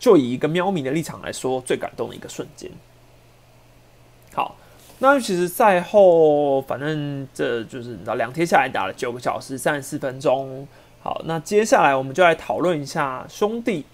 [0.00, 2.70] 就以一个喵迷的立场来说，最感动的一个瞬间。
[4.32, 4.54] 好，
[5.00, 10.68] 那其实赛后，反正这就是你知道，两天下来打了九个小时三十四分钟。
[11.02, 13.84] 好，那接下来我们就来讨论一下兄弟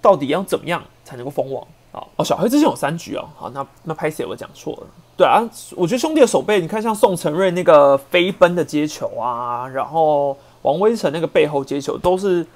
[0.00, 1.62] 到底要怎么样才能够封王。
[1.92, 3.28] 好，哦，小黑之前有三局哦。
[3.36, 4.86] 好，那那拍谁我讲错了？
[5.18, 12.46] 对啊，我觉得兄弟的手背，你看像宋承瑞那个飞奔的接球啊，然后王威成那个背后接球都是。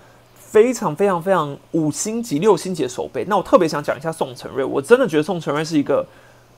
[0.52, 6.06] 非常非常非常五星级六星级的手背，那我特别想讲一下宋承瑞，我真的觉得宋承瑞是一个，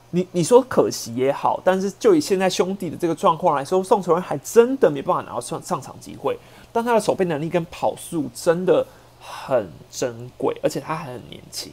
[0.09, 6.37] 你你说可惜也好，但是就以现在兄弟的这个状况来说，宋承瑞还真的没办法拿到上上场机会，
[6.73, 8.85] 但他的手背能力跟跑速真的
[9.21, 11.71] 很珍贵，而且他还很年轻，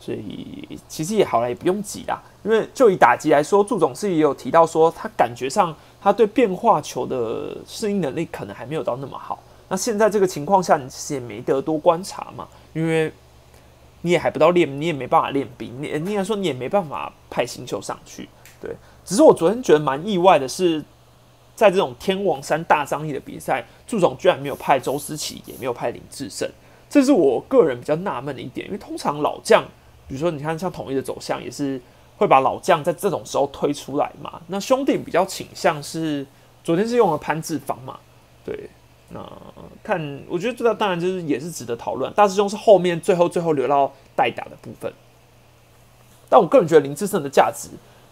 [0.00, 9.42] 所以其实也好了，也不用急啦，因为就以打击来说，祝总是也有提到说，他感觉上他对变化球的适应能力可能还没有到那么好。
[9.68, 13.12] 那现在这个情况下，你其实也没得多观察嘛，因为
[14.02, 18.28] 你也还不到练，你也没办法练兵，你应该说你也没办法派新秀上去。
[18.60, 20.82] 对，只是我昨天觉得蛮意外的是，
[21.54, 26.48] 在这种天王山大张力的比赛，祝总居然没有派周思齐，也没有派林志胜，
[26.88, 28.66] 这是我个人比较纳闷的一点。
[28.66, 29.64] 因为通常老将，
[30.08, 31.80] 比如说你看像统一的走向，也是
[32.16, 34.40] 会把老将在这种时候推出来嘛。
[34.48, 36.26] 那兄弟比较倾向是
[36.64, 38.00] 昨天是用了潘志芳嘛，
[38.44, 38.70] 对。
[39.10, 39.26] 那
[39.82, 42.12] 看，我觉得这当然就是也是值得讨论。
[42.12, 44.92] 大师兄是后面最后最后留到代打的部分，
[46.28, 47.70] 但我个人觉得林志胜的价值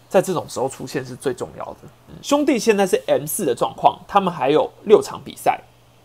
[0.09, 1.77] 在这种时候出现是最重要的。
[2.23, 5.61] 兄弟现在是 M 四的状况，他们还有六场比赛。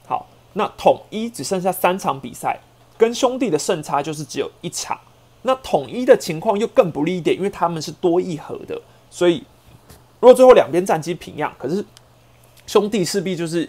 [0.07, 2.61] 好，那统一只剩下三场比赛，
[2.99, 5.01] 跟兄弟的胜差就是只有一场。
[5.43, 9.45] 那统一的情况又更不利一点，因为他们是多一和的，所以
[10.21, 11.85] 如果最后两边战绩平样，可是
[12.67, 13.69] 兄弟势必就是。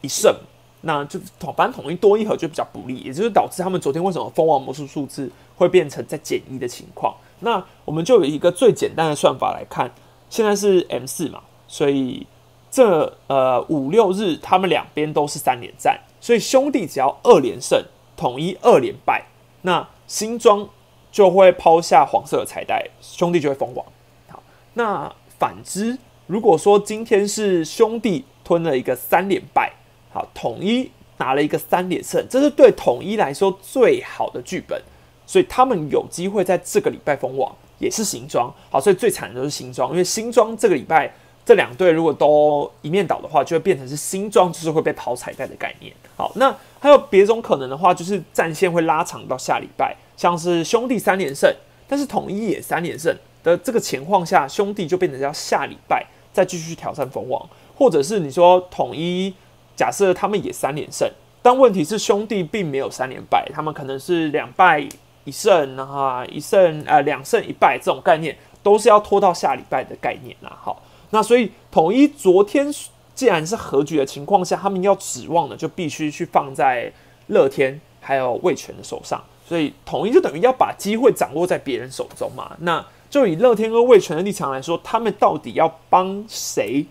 [0.00, 0.36] 一胜，
[0.82, 7.16] 那就统反正统一多一盒就比较不利，也就是导致他们昨天为什么蜂王魔术数字会变成在减一的情况。
[7.40, 9.90] 那我们就有一个最简单的算法来看，
[10.28, 12.26] 现在是 M 四嘛，所以
[12.70, 17.82] 这呃五六日他们两边都是三连战，所以兄弟只要二连胜，
[18.14, 19.24] 统一二连败，
[19.62, 20.68] 那新庄
[21.14, 23.86] 就会抛下黄色的彩带，兄弟就会封王。
[24.26, 25.96] 好，那反之，
[26.26, 29.72] 如果说今天是兄弟吞了一个三连败。
[30.12, 34.82] 好，统一拿了一个三连胜，这是对统一来说最好的剧本，
[35.24, 38.52] 所以他们有机会在这个礼拜封网，也是新庄。
[38.68, 41.12] 好，所以最惨的就是新庄，因为新庄这个礼拜
[41.44, 45.92] 这两队如果都一面倒的话，就会变成是新庄就是会被淘彩带的概念。
[46.16, 51.54] 好，那还有别种可能的话，就是战线会拉长到下礼拜，像是兄弟三连胜，
[51.88, 59.34] 但是统一也三连胜的这个情况下，兄弟就变成要下礼拜再继续挑战封王，或者是你说统一。
[59.76, 61.10] 假设他们也三连胜，
[61.42, 64.78] 但问题是兄弟并没有三连败，他们可能是两败
[65.24, 70.58] 一胜啊，一胜呃两胜一败这种概念，都是要拖到下礼拜的概念啦。
[70.62, 72.72] 好，那所以统一昨天
[73.16, 76.92] 既然是和局的情况下，他们要指望的就必须去放在
[77.26, 82.56] 乐天还有魏权的手上，所以统一就等于要把机会掌握在别人手中嘛。
[82.60, 86.86] 那就以乐天跟魏权的立场来说，他们到底要帮谁？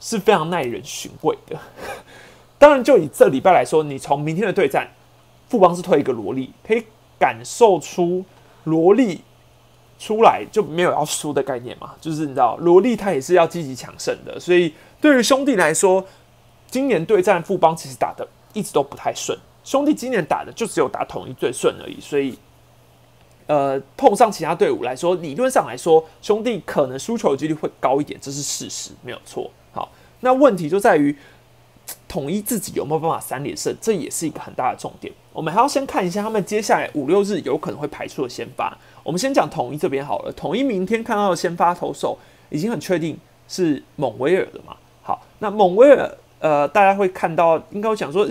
[0.00, 1.58] 是非常耐人寻味的。
[2.56, 4.88] 当然，就以这礼拜来说，你从明天的对战，
[5.48, 6.84] 富邦是推一个萝莉，可以
[7.18, 8.24] 感受出
[8.62, 9.20] 萝莉
[9.98, 11.94] 出来就没有要输的概念嘛？
[12.00, 14.38] 就是你知道，萝莉她也是要积极抢胜的。
[14.38, 16.04] 所以对于兄弟来说，
[16.70, 19.36] 今年对战富邦其实打的一直都不太顺。
[19.68, 22.00] 兄弟今年打的就只有打统一最顺而已。
[22.00, 22.34] 所以，
[23.46, 29.50] 呃，碰上其他队伍来说，理论上来说，兄弟可能输球的几率会高一点，这是事实，没有错。
[29.72, 31.14] 好那问题就在于
[32.08, 35.12] 统一自己有没有办法三连胜，这也是一个很大的重点。
[35.34, 38.74] 我们还要先看一下他们接下来五六日有可能会排出的先发。
[39.02, 44.74] 我们先讲统一这边好了，统一明天看到的先发投手已经很确定是蒙威尔的嘛？
[45.02, 46.10] 好，那蒙威尔
[46.40, 48.26] 呃，大家会看到应该会讲说，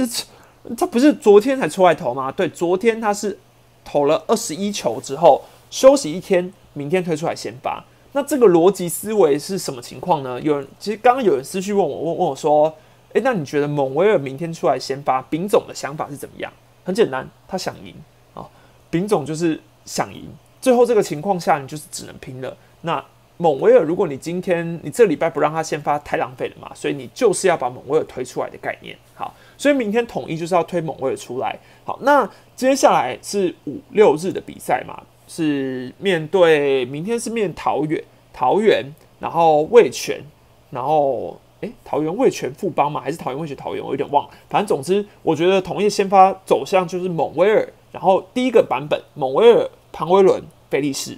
[0.76, 2.32] 他不是昨天才出来投吗？
[2.32, 3.38] 对，昨天他是
[3.86, 7.84] 投了二十一球之后休息一天，明天推出来先发。
[8.13, 10.41] 那这个逻辑思维是什么情况呢？
[10.41, 12.74] 有人其实刚刚有人私讯问我，问问我说
[13.13, 16.51] ：“诶，那你觉得蒙威尔明天出来先发，丙总的想法是怎么样？”
[16.84, 17.93] 很简单，他想赢
[18.34, 18.47] 啊，
[18.89, 20.26] 丙总就是想赢。
[20.59, 22.57] 最后这个情况下，你就是只能拼了。
[22.82, 23.03] 那
[23.38, 28.97] 蒙威尔，如果你今天你这礼拜不让他先发，太浪费了嘛，所以你就是要把蒙威尔推出来的概念。
[29.13, 31.57] 好，所以明天统一就是要推蒙威尔出来。
[31.83, 38.85] 好，那接下来是五六日的比赛嘛，是面对明天是面桃园，桃园，
[39.19, 40.21] 然后味全，
[40.69, 44.29] 然后诶，桃园味全富邦嘛，还是桃园味全桃园，我有点忘了。
[44.47, 51.17] 反正总之，我觉得统一先发走向就是蒙威尔，然后第一个版本蒙威尔、庞威伦、菲利士。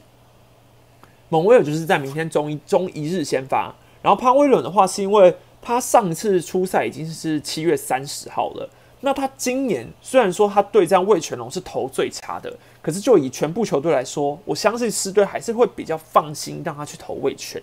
[1.27, 8.69] 蒙威尔就是在明天中一中一日先发，然后潘威伦的话是因为他上次出赛已经是七月三十号了。
[9.01, 17.61] 那他今年虽然说他对战魏全龙是投最差的，可是就以全部球队来说，我相信狮队还是会比较放心让他去投魏全。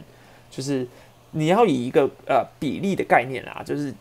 [0.50, 0.86] 就是
[1.32, 3.92] 你要以一个呃比例的概念啊，就是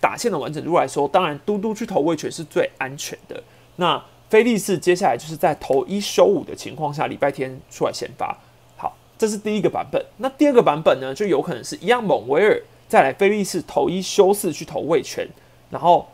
[0.00, 3.42] 打线的完整度来说，当然嘟嘟去投魏全是最安全的。
[3.74, 8.38] 那菲利斯接下来就是在投一休五的情况下，礼拜天出来先发。
[8.76, 15.28] 好这是第一个版本，那第二个版本呢，就有可能是一样蒙维尔再来菲利士投一休四去投魏权，
[15.70, 16.08] 然后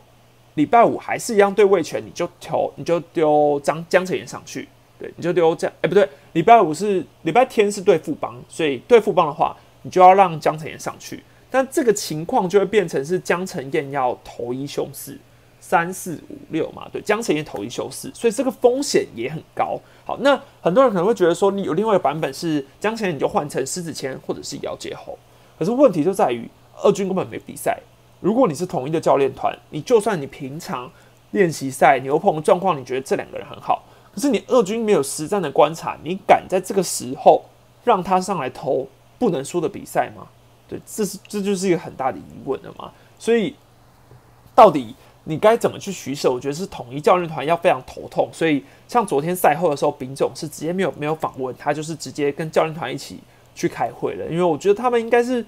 [0.55, 4.67] 礼拜五还是一样对魏权，你就投你就丢江江成炎上去，
[4.99, 15.17] 对，你就丢这样哎不对，礼拜五是礼拜天是对富邦，所以对富邦的话，你就要让江成炎上去，但这个情况就会变成是江成燕要投一休四。
[15.57, 19.79] 三四五六嘛，对，江城也投一休四，所以这个风险也很高。
[20.05, 25.17] 好，那很多人可能会觉得说，你有另外一个版本是江城，你就换成狮子签或者是姚杰侯。
[25.57, 26.47] 可是问题就在于
[26.83, 27.79] 二军根本没比赛。
[28.19, 30.89] 如果你是统一的教练团，你就算你平常
[31.31, 37.43] 练习赛牛棚状况，你觉得这两个人很好，可是你二军没有实战的观察，你敢在这个时候
[37.83, 38.87] 让他上来投
[39.19, 40.27] 不能输的比赛吗？
[40.67, 42.91] 对，这是这就是一个很大的疑问了嘛。
[43.19, 43.55] 所以
[44.53, 44.95] 到底？
[45.27, 46.31] 你该怎么去取舍？
[46.31, 48.29] 我觉得是统一教练团要非常头痛。
[48.31, 53.19] 所以像昨天赛后的时候，丙总是直接没有没有访问，他就是直接跟教练团一起
[53.55, 54.25] 去开会了。
[54.29, 55.43] 因为我觉得他们应该是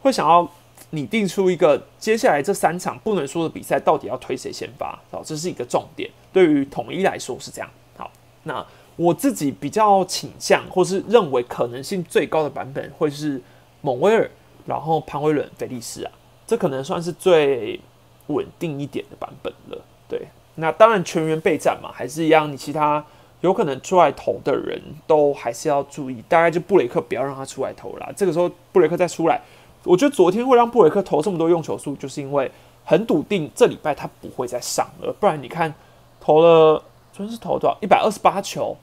[0.00, 0.48] 会想要
[0.90, 6.10] 拟定出一个接下来这三场不能输的比赛，到底要推谁先发，好，这是一个重点。
[6.32, 7.70] 对于统一来说是这样。
[7.96, 8.10] 好，
[8.44, 8.64] 那
[8.96, 13.40] 我自己比较倾向或是认为可能性最高的版本会是
[13.80, 14.30] 蒙威尔，
[14.66, 16.12] 然后潘威伦、菲利斯啊，
[16.46, 17.80] 这可能算是最。
[18.28, 20.26] 稳定一点的版本了，对，
[20.56, 23.06] 那当然全员备战嘛，还是一样，你其他
[23.40, 28.12] 有可能出来投的人都还是要注意，大概就布雷克不要让他出来投啦。
[28.16, 29.40] 这个时候布雷克再出来，
[29.86, 32.50] 我觉得昨天会让布雷克投这么多用球数，就是因为
[32.84, 35.72] 很笃定这礼拜他不会再上了，不然你看
[36.20, 36.82] 投了
[37.12, 38.76] 昨天是投多少一百二十八球，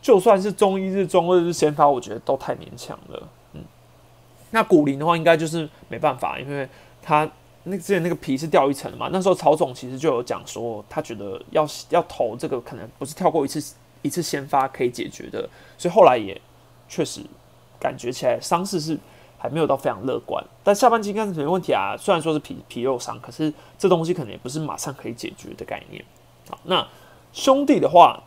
[0.00, 3.28] 就算是中一日、中二日先发，我觉得都太勉强了。
[3.52, 3.62] 嗯，
[4.52, 6.68] 那古林的话应该就是没办法，因为
[7.02, 7.28] 他。
[7.66, 9.08] 那之前那个皮是掉一层的嘛？
[9.10, 15.48] 那时候曹总其实就有讲说，他觉得要要投这个可能不是跳过一次一次先发可以解决的，
[15.78, 16.38] 所以后来也
[16.90, 17.22] 确实
[17.80, 18.98] 感觉起来伤势是
[19.44, 20.42] 还没有到非常乐观。
[20.62, 26.02] 但下半季应该是没问题啊，虽然说是皮皮肉伤，可是这东西可能也不是马上可以解决的概念。
[26.48, 26.88] 好，那
[27.34, 28.22] 兄弟的话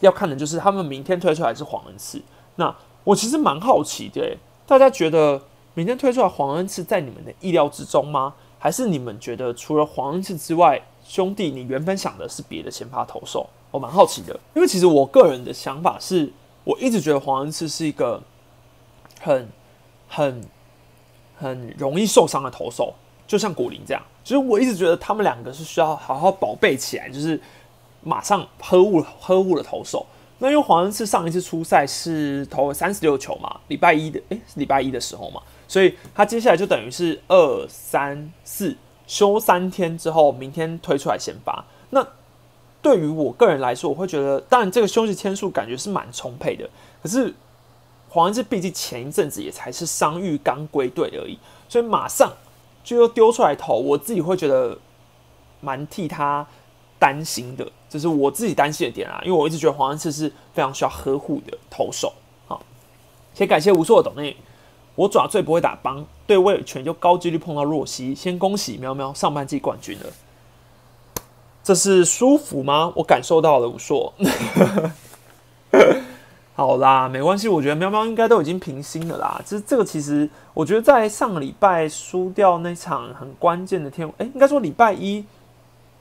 [0.00, 2.20] 要看的就是他们明天推出来是黄恩赐。
[2.56, 2.74] 那
[3.04, 5.40] 我其实蛮好奇的，大家觉得？
[5.76, 8.32] 明天推出来黄恩赐在你们的意料之中吗？
[8.58, 13.46] 还是你们觉得除了黄恩赐之外，兄弟你原本想的是别的先发投手？
[13.70, 16.32] 我蛮好奇的，因为其实我个人的想法是，
[16.64, 18.22] 我一直觉得黄恩赐是一个
[19.20, 19.46] 很
[20.08, 20.40] 很
[21.36, 22.94] 很容易受伤的投手，
[23.26, 24.02] 就像古林这样。
[24.24, 27.40] 其实我一直觉得他们两个是需要好好宝贝起来，就是
[28.02, 30.04] 马上呵护呵护的投手。
[30.38, 35.40] 那因为黄恩赐上一次出赛是投了三十六球嘛，礼拜一的诶，礼拜一的时候嘛。
[35.68, 38.76] 所以他接下来就等于是二三四
[39.06, 41.64] 休三天之后，明天推出来先发。
[41.90, 42.06] 那
[42.82, 46.68] 对于我个人来说，我会觉得，当然这个休息天数感觉是蛮充沛的。
[47.02, 47.34] 可是
[48.08, 51.38] 黄恩志毕竟前一阵子也才是伤愈刚归队而已，
[51.68, 52.32] 所以马上
[52.82, 54.78] 就又丢出来投，我自己会觉得
[55.60, 56.46] 蛮替他
[56.98, 59.20] 担心的，这是我自己担心的点啊。
[59.24, 62.12] 因为我一直觉得黄恩志是非常需要呵护的投手。
[62.46, 62.62] 好，
[63.34, 64.36] 先感谢无数的董内。
[64.94, 68.14] 我爪最不会打帮，对位权就高几率碰到若曦。
[68.14, 70.06] 先恭喜喵喵上半季冠军了，
[71.62, 72.90] 这是舒服吗？
[72.96, 74.14] 我感受到了，我说，
[76.56, 79.38] 好啦，没关系，我觉得喵喵应该都已经平心了啦。
[79.44, 85.22] 这这个其实，我觉得在上个礼拜输掉那场很关键的天，哎，应该说礼拜一，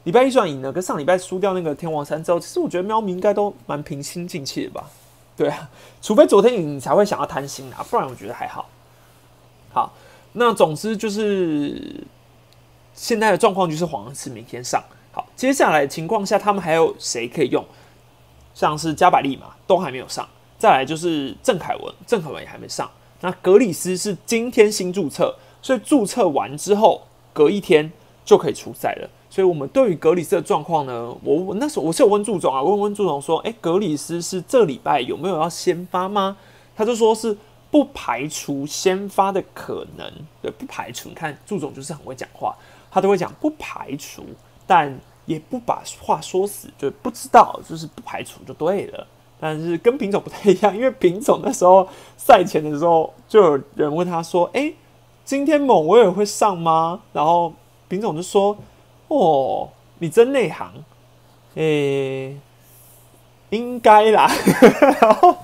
[0.06, 4.86] 礼拜一算赢了，跟上礼拜输掉那个天王山之后，其实我觉得喵咪应该都蛮平心静气的吧？
[5.36, 5.70] 对啊，
[6.02, 8.70] 除非昨天赢，你才会想要贪心啊，不然我觉得还好。
[9.74, 9.92] 好，
[10.32, 12.02] 那总之就是
[12.94, 14.82] 现在的状况就是黄恩赐明天上。
[15.12, 17.62] 好，接下来情况下他们还有谁可以用？
[18.54, 20.26] 像是加百利嘛，都还没有上。
[20.58, 22.90] 再来就是郑凯文，郑凯文也还没上。
[23.22, 27.02] 那格里斯是今天新注册，所以注册完之后
[27.34, 27.92] 隔一天
[28.24, 29.10] 就可以出赛了。
[29.30, 36.38] 所以，我们对于格里斯的状况呢，我我那时候我是有问祝总啊，问问祝总说，诶，格里斯是这礼拜有没有要先发吗？
[36.74, 37.36] 他就说是
[37.70, 40.10] 不排除先发的可能，
[40.42, 41.10] 对，不排除。
[41.10, 42.56] 你看祝总就是很会讲话，
[42.90, 44.24] 他都会讲不排除，
[44.66, 49.06] 但也不把话说死，就不知道，就是不排除就对了。
[49.40, 54.76] 但是跟品种不太一样，因为品种那时候赛前的时候就有人问他说，诶，
[55.24, 57.02] 今天蒙威尔会上吗？
[57.14, 57.54] 然后
[57.88, 58.58] 品种就说。
[59.08, 59.70] 哦，
[60.00, 60.68] 你真内行，
[61.54, 62.36] 诶，
[63.52, 64.28] 应该啦。
[65.00, 65.38] 然后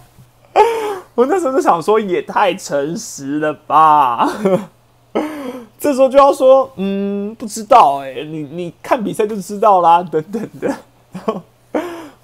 [1.14, 4.28] 我那时候就想说，也太诚实了吧。
[5.78, 10.68] 这时候就要说，嗯，不知道哎，你你看比赛就知道啦，等等的。
[11.12, 11.40] 然后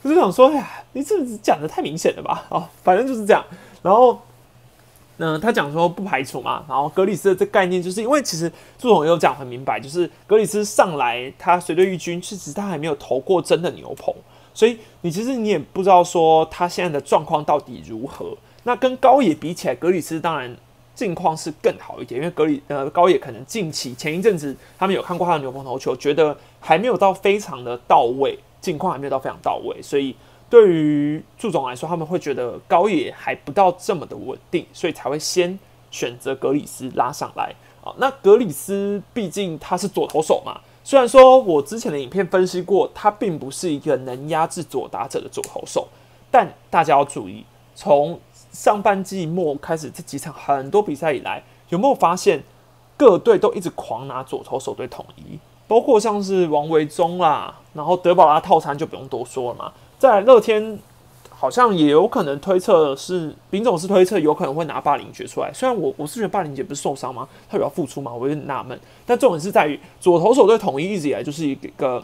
[0.08, 2.46] 我就想说，哎呀，你这讲的太明显了吧？
[2.50, 3.44] 哦，反正就是这样。
[3.82, 4.20] 然后。
[5.20, 8.48] 那他讲说不排除嘛，然后格里斯的这概念，就是因为其实
[8.78, 14.14] 朱总有讲很明白，就是格里斯上来他随队御军，其实他还没有投过真的牛棚，
[14.54, 18.38] 所以你其实你也不知道说他现在的状况到底如何。
[18.62, 20.56] 那跟高野比起来，格里斯当然
[20.94, 30.16] 近况是更好一点，因为格里呃高野可能近期前一阵子他们有看过他的牛棚投球，觉得还没有到非常的到位，近况还没有到非常到位，所以。
[30.50, 35.60] 对于祝总来说，他们会觉得高野还不到这么的稳定，所以才会先
[35.92, 37.54] 选择格里斯拉上来
[37.84, 37.94] 啊。
[37.98, 45.86] 那格里斯毕竟他是左投手嘛，虽然说我之前的影片分析过，他并不是一个能压制左打者的左投手，
[46.32, 47.44] 但大家要注意，
[47.76, 48.18] 从
[48.54, 52.42] 上半季末开始这几场很多比赛以来，有没有发现
[52.96, 55.38] 各队都一直狂拿左投手对统一，
[55.68, 59.72] 包括像是王维忠啦，然后德保拉套餐就不用多说了嘛。
[60.00, 60.80] 在乐天
[61.30, 67.28] 好像也有可能推测是丙总是推测有可能会拿霸凌决出来，虽然我我是觉得霸凌姐不是受伤吗？
[67.50, 68.14] 他有要复出吗？
[68.14, 68.80] 我有点纳闷。
[69.06, 72.04] 但重点是在于左投手对统一一直以来就是一个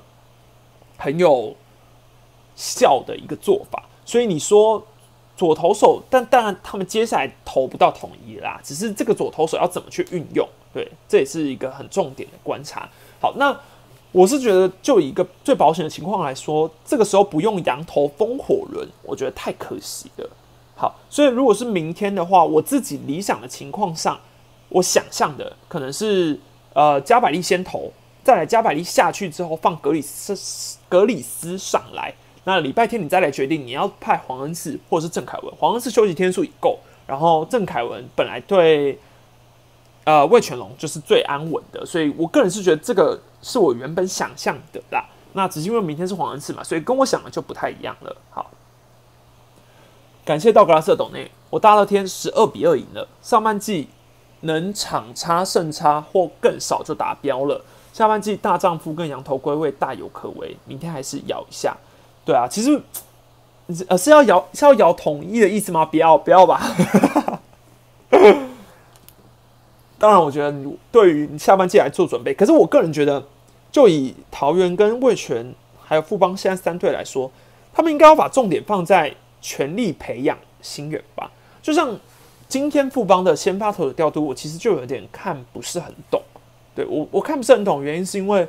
[0.97, 1.55] 很有
[2.55, 4.84] 效的一个做法，所以你说
[5.36, 12.88] 左投手，但当然他们接下来投不到统一啦，只是这个左投手要怎么去运用，对，这也是一个很重点的观察。
[13.24, 13.57] 好，那。
[14.11, 20.30] 我是觉得，就一个最保险的情况来说，这个时候不用羊头风火轮，我觉得太可惜了。
[20.76, 24.19] 好，所以如果是明天的话，我自己理想的情况上，
[24.69, 26.39] 我想象的可能是，
[26.76, 27.91] 呃，加百利先投，
[28.24, 32.13] 再来加百利下去之后放格里斯格里斯上来，
[32.43, 38.99] 那礼拜天你再来决定你要派黄恩赐或者是郑凯文，黄恩赐休息天数已够，然后郑凯文本来对。
[40.06, 45.06] 呃，魏全龙就是最安稳的，所以我个人是觉得这个是我原本想象的啦。
[45.34, 48.16] 那只是因为明天是黄恩赐嘛，所以跟我想的就不太一样了。
[48.30, 48.51] 好，
[50.24, 53.08] 感谢道格拉斯董内，我大乐天十二比二赢了。
[53.22, 53.88] 上半季
[54.41, 60.56] 能场差胜差或更少就达标了，下半季大丈夫跟羊头归位大有可为。
[60.66, 61.76] 明天还是摇一下，
[62.24, 62.80] 对啊，其实
[63.88, 65.84] 呃是要摇是要摇统一的意思吗？
[65.86, 66.62] 不要不要吧。
[70.04, 72.34] 当然，我觉得你对于你下半季来做准备。
[72.34, 73.24] 可是我个人觉得，
[73.72, 77.32] 就以桃园跟味全还有富邦现在三队来说，
[77.72, 81.32] 他们应该要把重点放在全力培养新人吧。
[81.62, 81.97] 就像
[82.49, 86.22] 今天富邦的先发投的调度，我其实就有点看不是很懂。
[86.76, 88.45] 对我我看不是很懂，原因是因为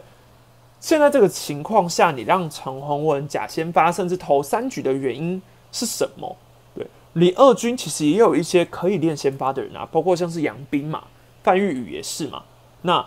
[0.81, 5.41] 现在这个情况下，你让陈宏文假先发，甚至投三局的原因
[5.71, 6.37] 是什么？
[6.75, 11.05] 对，李二军其实也有一些可以练先发的人啊，包括像是杨斌嘛。
[11.45, 12.43] 范玉宇也是嘛，
[12.83, 13.07] 那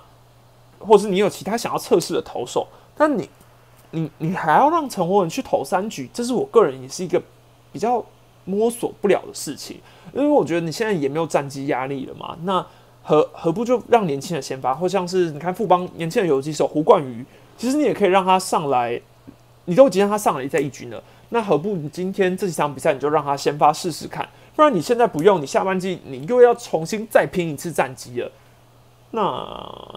[0.80, 3.28] 或是你有其他想要测试的投手，但你
[3.92, 7.20] 你你还要让陈宏文去投三局，这是我个人也是一个
[7.74, 8.06] 比较
[8.46, 9.82] 摸索不了的事情，
[10.14, 12.66] 因为我觉得你现在也没有战绩压力了嘛，那
[13.02, 17.26] 何何不就让年轻人先发，或像是你看富邦年轻人游击手胡冠宇，
[17.58, 19.02] 其实你也可以让他上来，
[19.66, 24.28] 你都已经让他上来在一军了，那何不你今天这几场比赛你就让他先发试试看？
[24.58, 28.32] 不然你现在不用，你下半季你又要重新再拼一次战绩了，
[29.12, 29.22] 那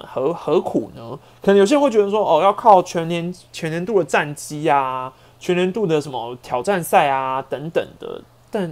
[0.06, 1.18] 何何苦呢？
[1.40, 8.70] 可能有些人会觉得说，哦，要靠全年全年度的战绩啊，全年度的什么挑战赛啊等等的，但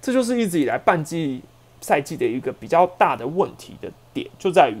[0.00, 1.42] 这就是一直以来半季
[1.82, 4.78] 赛季的一个比较大的问题的点，就在于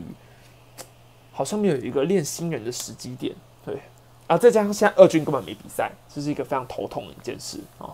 [1.32, 3.34] 好像没有一个练新人的时机点，
[3.66, 3.78] 对
[4.26, 7.92] 啊，再加上现在二军根本没比赛，这是一个非常头痛的一件事啊。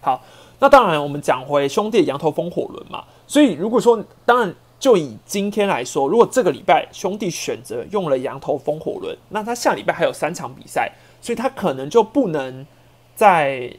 [0.00, 0.20] 好。
[0.58, 3.04] 那当然，我们讲回兄弟羊头风火轮嘛。
[3.26, 12.66] 所以如果说，当然就以今天来说，如果这个礼拜兄弟选择用了羊头风火轮，那他下礼拜还有三场比赛，所以他可能就不能
[13.14, 13.70] 再，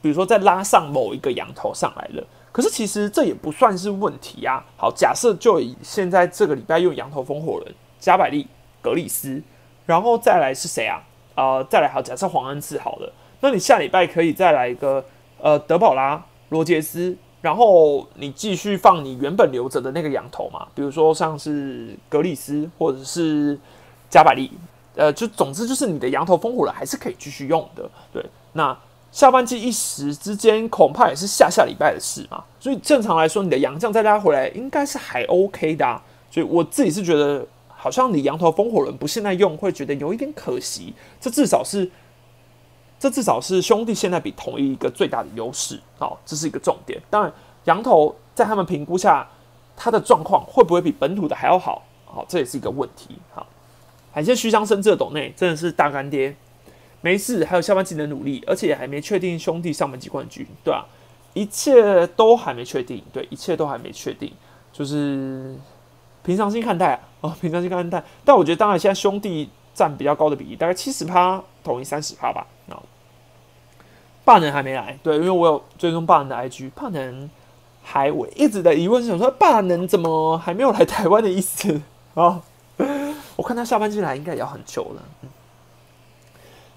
[0.00, 2.24] 比如说再拉上某一个羊头上来了。
[2.52, 4.64] 可是其实这也不算是问题啊。
[4.76, 8.46] 好，假设就以现在这个礼拜用羊头风火轮加百利、
[8.80, 9.42] 格里斯，
[9.86, 11.02] 然后再来是谁啊？
[11.34, 15.04] 呃，再来好，假设黄恩赐好了，那你下礼拜可以再来一个
[15.38, 23.58] 呃德保拉、罗杰斯，然后你继续放你原本留着的那个羊头嘛，比如说像是格里斯或者是
[24.08, 24.50] 加百利，
[24.96, 27.90] 呃，就总之就是你的羊头风火轮还是可以继续用的。
[28.12, 28.76] 对，那。
[29.14, 36.02] 下半季一时之间恐怕也是下下礼拜的事嘛，所以正常来说，你的洋将再拉回来应该是还 OK 的。
[36.32, 40.92] 所以我自己是觉得，好像你羊头风火轮不现在用，会觉得有一点可惜。
[41.20, 41.88] 这至少是，
[43.04, 45.78] 这至少是兄弟现在比统一一个最大的优势。
[45.98, 46.98] 好，这是一个重点。
[47.10, 47.30] 当然，
[47.64, 49.28] 羊头在他们评估下，
[49.76, 51.82] 他的状况会不会比本土的还要好？
[52.06, 53.18] 好，这也是一个问题。
[53.34, 53.46] 好，
[54.14, 56.34] 感谢虚张声这斗内，真的是大干爹。
[57.02, 60.86] 没事，还有下半季的努力，而且还没确定兄弟上半季冠军，对啊，
[61.34, 64.32] 一切都还没确定，对，一切都还没确定，
[64.72, 65.54] 就是
[66.22, 68.02] 平常心看待啊，平常心看待。
[68.24, 72.46] 但我觉得，当然现在兄弟占比较高的比例，大概七十趴，统一三十趴吧。
[74.24, 77.30] 霸能还没来，对，因为我有追踪霸能的 IG，霸能
[77.82, 81.80] 还我一直的疑问是想说，霸能怎么还没有来台湾的意思
[82.14, 82.42] 啊？
[83.36, 85.02] 我看他下半季来应该也要很久了。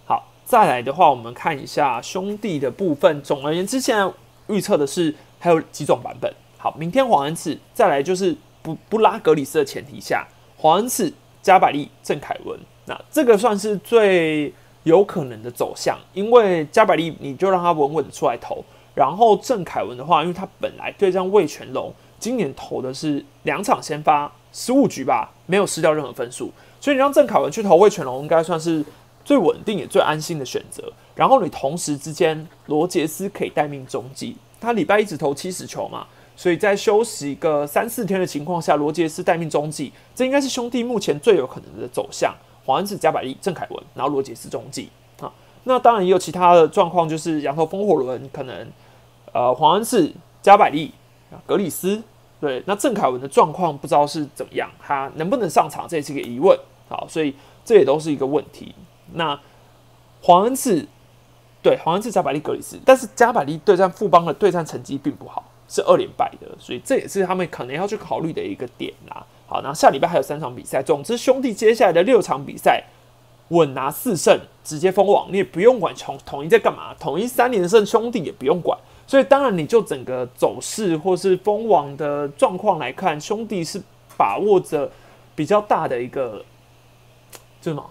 [0.05, 3.21] 好再来的话，我们看一下兄弟的部分。
[3.21, 4.11] 总而言之，现在
[4.47, 6.33] 预测的是还有几种版本。
[6.57, 10.27] 好，明天黄恩赐，再来就是不不拉格里斯的前提下，
[10.57, 14.53] 黄恩赐加百利郑凯文，那这个算是最
[14.87, 15.97] 有可能的走向。
[16.13, 18.63] 因为加百利你就让他稳稳的出来投，
[18.95, 28.83] 然后郑凯文的话，因为他本来对战魏全龙，今年投的是两场先发十五局吧，没有失掉任何分数，所以你让郑凯文去投魏全龙，应该算是。
[29.27, 30.81] 最稳定也最安心的选择。
[31.13, 36.07] 然后你同时之间，罗杰斯可以待命中继，他礼拜一只投七十球嘛，
[36.37, 42.33] 所以在休息个三四天的情况下，罗杰斯待命中继，这应该是兄弟目前最有可能的走向。
[42.67, 44.89] 黄恩赐、加百利、郑凯文，然后罗杰斯中继
[45.21, 45.31] 啊。
[45.63, 48.67] 那当然也有其他的状况，就是羊头风火轮可能，
[49.31, 50.93] 呃，黄恩赐、加百利、
[51.45, 52.03] 格里斯，
[52.41, 56.59] 对，那郑凯文的状况不知道是怎么样，他能不能上场，这也是个疑问。
[56.89, 58.75] 好，所以这也都是一个问题。
[59.13, 59.39] 那
[60.21, 60.85] 黄恩赐
[61.63, 69.25] 对黄恩赐加百利格里斯，但是加百利对战富邦的对战成绩并不好，是二连败的，所以这也是他们可能要去考虑的一个点啦。
[69.47, 72.83] 好，那下礼拜还有三场比赛，总之兄弟接下来的六场比赛
[73.49, 78.77] 稳拿四胜，直接封王，你也不用管统统一在干嘛，统一三连胜，兄弟也不用管。
[79.05, 83.81] 所以当然你就整个走势或是封王的状况来看，兄弟是
[84.17, 84.91] 把握着
[85.33, 86.43] 比较大的一个，
[87.61, 87.89] 是什么？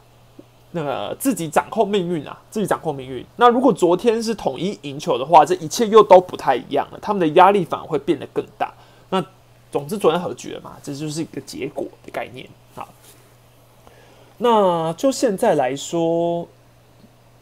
[0.73, 3.25] 那个自己掌控命运啊，自己掌控命运。
[3.37, 8.75] 那如果昨天是统一赢球的话，这一切又都不太一样了，他们的压力反而会变得更大。
[9.09, 9.25] 那
[9.73, 12.87] 总之昨天和局了嘛，这就是一个结果的概念啊。
[14.39, 16.47] 那就现在来说，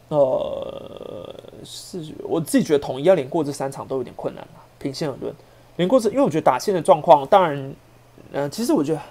[0.07, 4.61] 呃，是我自己觉得统一要连过这三场都有点困难了。
[4.79, 5.33] 平心而论，
[5.75, 7.75] 连过这，因为我觉得打线的状况，当然，
[8.31, 9.01] 嗯，其实我觉得。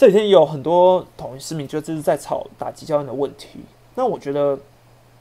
[0.00, 3.60] 这几天也有很多统一市民，就这是在吵打击教练的问题。
[3.94, 4.58] 那我觉得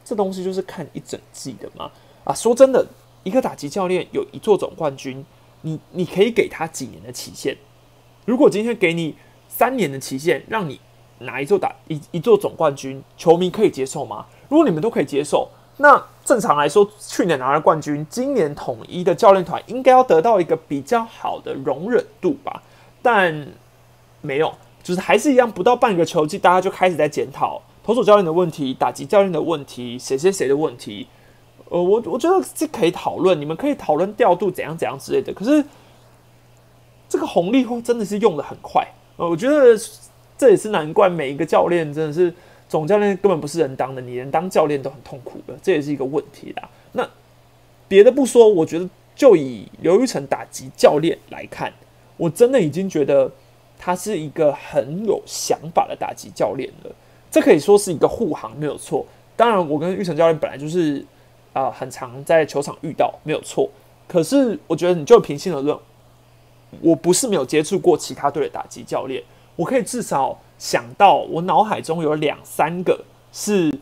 [0.06, 1.92] 这东西就是看一整季的嘛。
[2.24, 2.86] 啊，说真的，
[3.24, 5.26] 一个打击教练有一座总冠军，
[5.64, 7.58] 你你可以给他几年的期限？
[8.24, 9.14] 如果今天给你
[9.50, 10.80] 三年的期限，让你
[11.18, 14.28] 拿一座打一一座总冠军，球迷可以接受吗？
[14.48, 22.64] 如果你们都可以接受，那正常来说，去年拿了冠军，今年统一的教练团应该要得到一个比较好的容忍度吧？
[23.02, 23.46] 但
[24.22, 24.54] 没有。
[24.90, 31.06] 就是还是一样，不到半个球季，大家就开始在检讨投手教练的问题、打击教练的问题、谁谁谁的问题。
[31.70, 35.32] 呃，我我觉得这可以讨论，你们可以讨论调度怎样怎样之类的。
[35.32, 35.64] 可是
[37.08, 38.84] 这个红利会真的是用的很快。
[39.18, 39.80] 呃，我觉得
[40.36, 42.34] 这也是难怪每一个教练真的是
[42.68, 46.68] 总教练根本不是人当的，你连当教练都很痛苦的，这也是一个问题啦。
[46.94, 47.08] 那
[47.88, 51.72] 别的不说，我觉得就以刘玉成打击教练来看，
[52.18, 53.32] 我真的已经觉得。
[53.82, 56.92] 他是一个很有想法的打击教练了，
[57.32, 59.06] 这可以说是一个护航，没有错。
[59.38, 61.04] 当然，我跟玉成教练本来就是
[61.54, 63.70] 啊，很常在球场遇到，没有错。
[64.06, 65.80] 可是，我觉得你就平心而论，
[66.82, 69.24] 我不是没有接触过其他队的打击教练，
[69.56, 73.02] 我可以至少想到，我脑海中有两三个
[73.32, 73.74] 是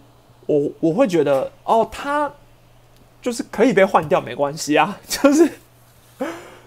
[0.45, 2.32] 我我会觉得，哦，他
[3.20, 5.50] 就是可以被换掉，没关系啊， 就是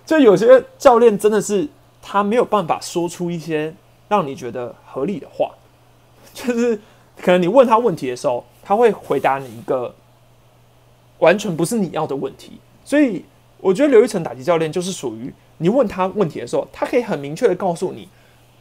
[0.04, 1.68] 就有些教练真的是。
[2.02, 3.74] 他没有办法说出一些
[4.08, 5.52] 让你觉得合理的话，
[6.34, 6.80] 就是
[7.20, 9.94] 可能你问他问题的时候，他会回答你一个
[11.18, 12.60] 完全不是你要的问题。
[12.84, 13.24] 所以
[13.58, 18.08] 我觉得刘一成打击教练就是属于你问他问题的时候，他可以很明确的告诉你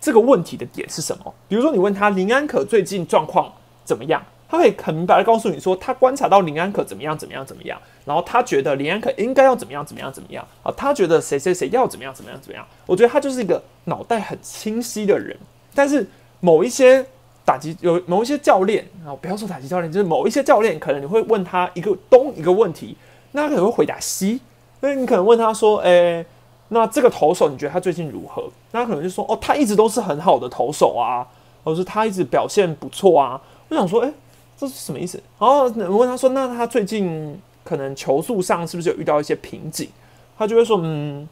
[0.02, 1.34] 这个问题的点是什么。
[1.48, 12.66] 比如说你问他林安可最近状况怎么样，他可以很明白的告诉你说他观察到林安可怎么样怎么样怎么样，然后他觉得林安可应该要怎么样怎么样怎么样啊，他觉得谁谁谁要怎么样怎么样怎么样。
[12.86, 15.38] 我觉得他就是一个脑袋很清晰的人，
[15.74, 17.06] 但是某一些。
[17.46, 22.96] 打击有某一些教练啊，不要说打击教练，就是某一些教练，可能你会问他一个东一个问题，
[23.32, 24.40] 那他可能会回答西。
[24.82, 26.24] 那你可能问他说：“诶，
[26.68, 31.26] 那这个投手你觉得他最近如何？”那他可能就说：“哦，他一直都是很好的投手啊，
[31.64, 34.14] 或是他一直表现不错啊。”我想说：“诶，
[34.60, 39.90] 这是什么意思？”然后我问他说：“那他最近可能球速上是不是有遇到一些瓶颈？”
[40.38, 41.28] 他就会说：“嗯，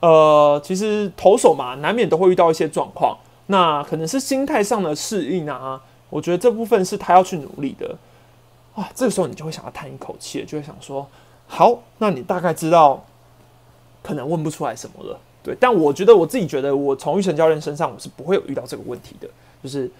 [0.00, 3.16] 呃，其实投手嘛，难免都会遇到一些状况。”
[3.48, 7.96] 那可能是心态上的适应啊，我觉得这部分是他要去努力的
[8.74, 8.90] 啊。
[8.92, 11.06] 这个时候你就会想要叹一口气，就会想说：
[11.46, 13.04] 好，那你大概知道
[14.02, 15.56] 可能问不出来什么了，对。
[15.60, 19.28] 但我觉得我自己觉得，我从玉成教练身上我是不会有遇到这个问题的。
[19.62, 19.90] 就是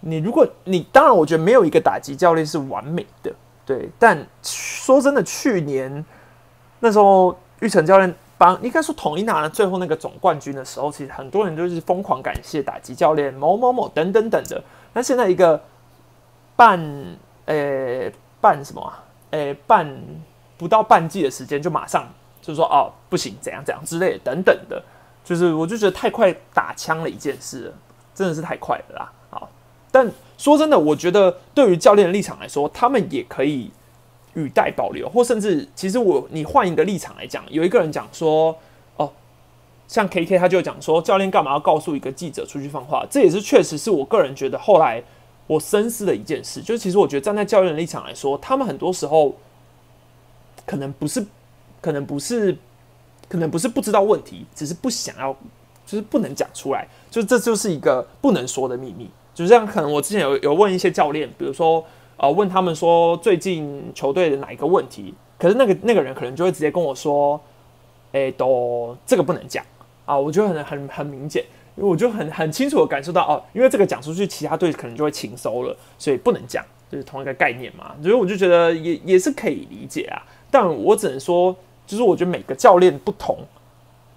[0.00, 3.32] 你如果你当然，我觉得没有一个打击教练是完美的，
[3.64, 3.88] 对。
[3.98, 6.04] 但说真的，去年
[6.80, 8.14] 那时候玉成教练。
[8.40, 14.64] 帮应该说统一拿了最后那个总冠军的时候，其实很多人就是疯狂感谢打击教练某某某等等等的。
[14.94, 15.62] 那现在一个
[16.56, 16.80] 半
[17.44, 19.04] 呃半什么啊？
[19.28, 19.94] 呃半
[20.56, 22.08] 不到半季的时间，就马上
[22.40, 24.82] 就说哦不行，怎样怎样之类等等的，
[25.22, 27.70] 就是我就觉得太快打枪了一件事，
[28.14, 29.12] 真的是太快了啦。
[29.90, 33.70] 但说真的，我觉得对于教练的立场来说，他们也可以。
[34.34, 38.56] 语带保留，或甚至其实我你换一个立场来讲，有一个人讲说，
[38.94, 39.10] 哦，
[39.88, 43.04] 像 K K 他就讲说，教练干嘛要告诉一个记者出去放话？
[43.10, 45.02] 这也是确实是我个人觉得后来
[45.48, 46.62] 我深思的一件事。
[46.62, 49.34] 就是其实我觉得站在教练的立场来说，他们很多时候
[50.64, 51.26] 可能不是，
[51.80, 52.56] 可能不是，
[53.28, 55.32] 可能不是不知道问题，只是不想要，
[55.84, 59.10] 就是不能讲出来，就这就是一个不能说的秘密。
[59.42, 61.84] 就这样，可能我之前有有问一些教练，比如说。
[62.22, 65.14] 呃，问他们说最近球队的哪一个问题？
[65.38, 67.40] 可是那个那个人可能就会直接跟我说
[68.12, 69.64] ：“哎，都这个不能讲
[70.04, 71.42] 啊！”我就很很很明显，
[71.76, 76.62] 因为我就很很清楚的感受到哦，因为这个讲出去，其他队可能就会情收了，所以不能讲，
[76.92, 77.94] 就是同一个概念嘛。
[78.02, 80.20] 所以我就觉得也也是可以理解啊。
[80.50, 83.38] 但我只能说，就是我觉得每个教练不同，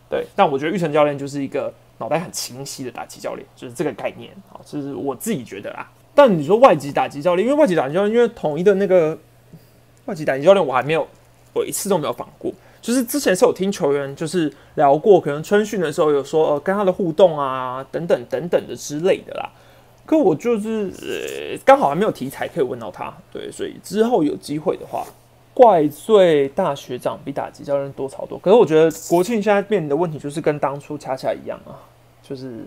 [0.09, 0.25] 对。
[0.35, 5.89] 但我觉得玉成教练就是一个脑袋很清晰的打击教练，就是这个概念啊，就是我自己觉得啊。
[6.13, 9.17] 但你说外籍打击教练，因为外籍打击教练，因为统一的那个
[10.03, 11.07] 外籍打击教练，我还没有，
[11.53, 12.51] 我一次都没有访过。
[12.81, 19.49] 就是之前是有听球员就是聊过，可能春训的时候有说，呃，跟他的互动啊，等等等等的之类的啦。
[20.05, 25.05] 可我就是呃，刚好还没有题材可以问到他，对，所以之后有机会的话，
[25.53, 28.37] 怪罪大学长比打击教练多超多。
[28.39, 31.79] 可是我觉得国庆现在面临的问题就是跟当初恰恰一样啊，
[32.23, 32.65] 就是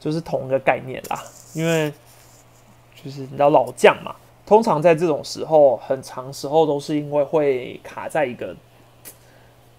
[0.00, 1.92] 就是同一个概念啦，因为。
[3.04, 8.56] 就是你知道老将嘛，通常在这种时候，很长时候都是因为会卡在一个，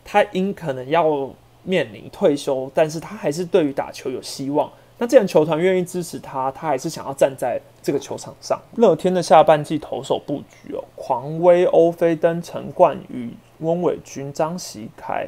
[0.03, 1.27] 他因可能要
[1.63, 4.71] 面临退休，但是他还是对于打球有希望。
[4.99, 8.61] 那既然球团愿意支持他，他还是想要站在这个球场上。
[8.75, 15.27] 乐天的下半季投手布局哦，狂威、欧菲登、陈冠宇、温伟军、张喜凯，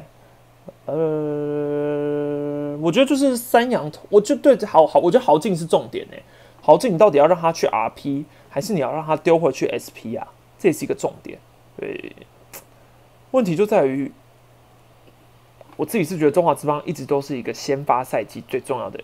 [0.86, 0.94] 呃，
[2.80, 6.16] 我觉得就是三羊头，我就对好好，我觉得豪进是重点呢。
[6.60, 10.28] 豪进，你到底要让他去 RP，还是你要让他丢回去 SP 啊？
[10.58, 11.38] 这也是一个重点。
[11.78, 12.12] 对，
[13.30, 14.12] 问题就在于，
[15.76, 19.00] 我自己是觉得中华之邦一直都是一个先发赛季最重要的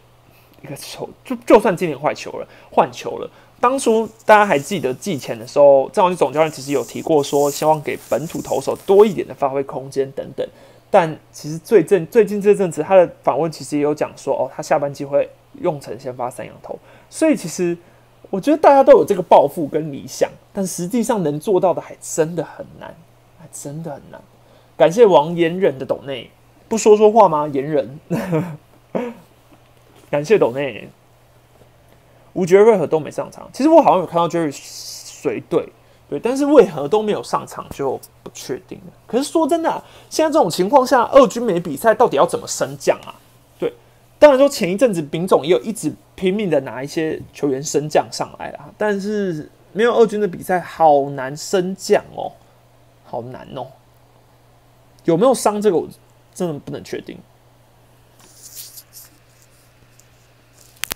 [0.62, 3.30] 一个球，就就算今年坏球了，换球了。
[3.60, 10.46] 当初大家还记得季前的时候，郑王总教练其实有提过说，希望给本土投手多一点的发挥空间等等。
[10.94, 15.28] 但其实最近最近这阵子，他的访问其实也有讲说，哦，他下半季会
[15.60, 16.78] 用成先发三羊头。
[17.10, 17.76] 所以其实，
[18.30, 22.94] 我觉得大家都有这个抱负跟理想，但实际上能做到的还真的很难，
[23.40, 24.20] 还真的很难。
[24.76, 26.30] 感谢王延忍的抖内，
[26.68, 27.48] 不说说话吗？
[27.48, 27.98] 延忍，
[30.08, 30.88] 感谢抖内。
[32.34, 35.68] 吴杰瑞和都没上场，其实我好像有看到 Jerry 随队，
[36.14, 38.92] 对，但是为何都没有上场就不确定了。
[39.04, 43.12] 可是说真的，现在这种情况下，二军没比赛，到底要怎么升降啊？
[43.58, 43.72] 对
[44.16, 52.30] 当然说前一阵子丙总也有一直拼命的拿一些球员升降上来了，但是没有二军的比赛好难升降哦，
[53.04, 53.66] 好难哦。
[55.04, 55.88] 有没有伤这个我
[56.32, 57.18] 真的不能确定。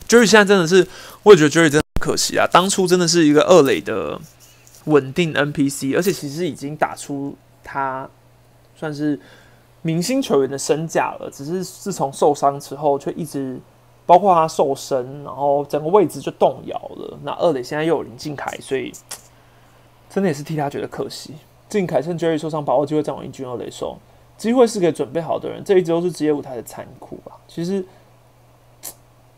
[0.08, 0.86] Joey 现在真的是，
[1.24, 4.20] 我也觉得 Joey 真的可惜啊，当初真的是一个二垒的
[4.88, 8.08] 稳定 NPC，而且其实已经打出他
[8.74, 9.18] 算是
[9.82, 11.30] 明星球员的身价了。
[11.32, 13.58] 只是自从受伤之后，却一直
[14.04, 17.18] 包括他瘦身，然后整个位置就动摇了。
[17.22, 18.92] 那二垒现在又有林敬凯，所以
[20.10, 21.34] 真的也是替他觉得可惜。
[21.68, 23.98] 敬凯趁 Jerry 受伤，把握机会站稳一军二垒手，
[24.36, 25.62] 机会是给准备好的人。
[25.64, 27.32] 这一直都是职业舞台的残酷吧？
[27.46, 27.84] 其实。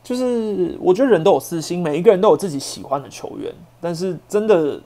[0.02, 4.80] 就是我觉得人都有私心，每一个人都有自己喜欢的球员，但是真的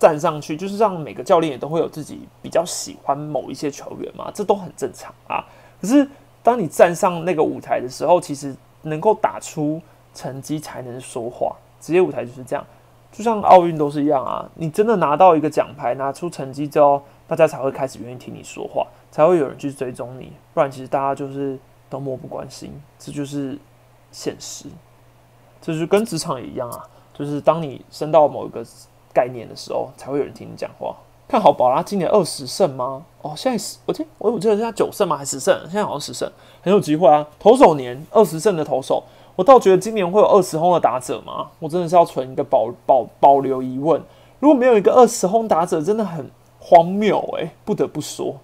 [0.00, 5.44] 站上去，就是让每个教练也都会有自己比较喜欢某一些球员嘛，这都很正常啊。
[5.80, 6.08] 可是
[6.42, 9.80] 当你站上那个舞台的时候，其实能够打出
[10.12, 11.54] 成绩才能说话。
[11.80, 12.66] 职业舞台就是这样，
[13.12, 14.50] 就像奥运都是一样啊。
[14.54, 20.32] 你真的拿到一个奖牌，拿出成绩之后，大家才会开始愿意听你说话，才会有人去追踪你。
[20.52, 21.56] 不然其实大家就是
[21.88, 23.56] 都漠不关心，这就是。
[24.12, 24.66] 现实，
[25.62, 26.84] 这就是跟职场也一样啊，
[27.14, 28.66] 就是当你升到某一个
[29.12, 30.96] 概念的时候，才会有人听你讲话。
[31.28, 33.04] 看好宝拉今年二十胜吗？
[33.22, 35.16] 哦，现在十，我记我我记得是在九胜吗？
[35.16, 35.60] 还是十胜？
[35.66, 36.28] 现在好像十胜，
[36.60, 37.24] 很有机会啊。
[37.38, 39.04] 投手年二十胜的投手，
[39.36, 41.50] 我倒觉得今年会有二十轰的打者吗？
[41.60, 44.02] 我真的是要存一个保保保留疑问。
[44.40, 48.36] 如果没有一个二十轰打者，真的很荒谬诶，不得不说。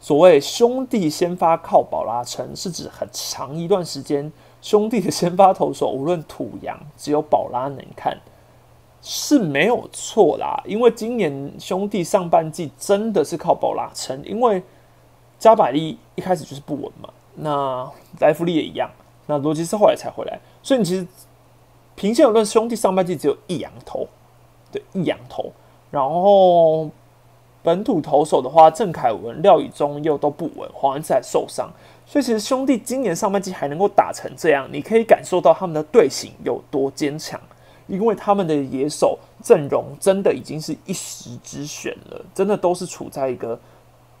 [0.00, 8.18] 所谓兄弟先发靠宝拉撑，是指很长一段时间兄弟的先发投手无论土洋，只有宝拉能看
[9.04, 10.60] 是没有错啦。
[10.66, 14.60] 因为今年兄弟上半季真的是靠宝拉撑，因为
[15.38, 17.88] 加百利一开始就是不稳嘛，那
[18.18, 18.90] 莱弗利也一样，
[19.26, 21.06] 那罗杰斯后来才回来，所以你其实
[21.94, 24.08] 平线有论兄弟上半季只有一羊头，
[24.72, 25.52] 对一羊头，
[25.90, 26.90] 然后。
[27.64, 31.66] 本土投手的话，郑凯文、廖宇中又都不稳，黄恩志还受伤，
[32.04, 37.40] 所以其实兄弟今年上半季还能够打成这样，你可以感受到他们的队形有多坚强，
[37.86, 43.58] 因为他们的野手阵容真的已经是一时之选了，真的都是处在一个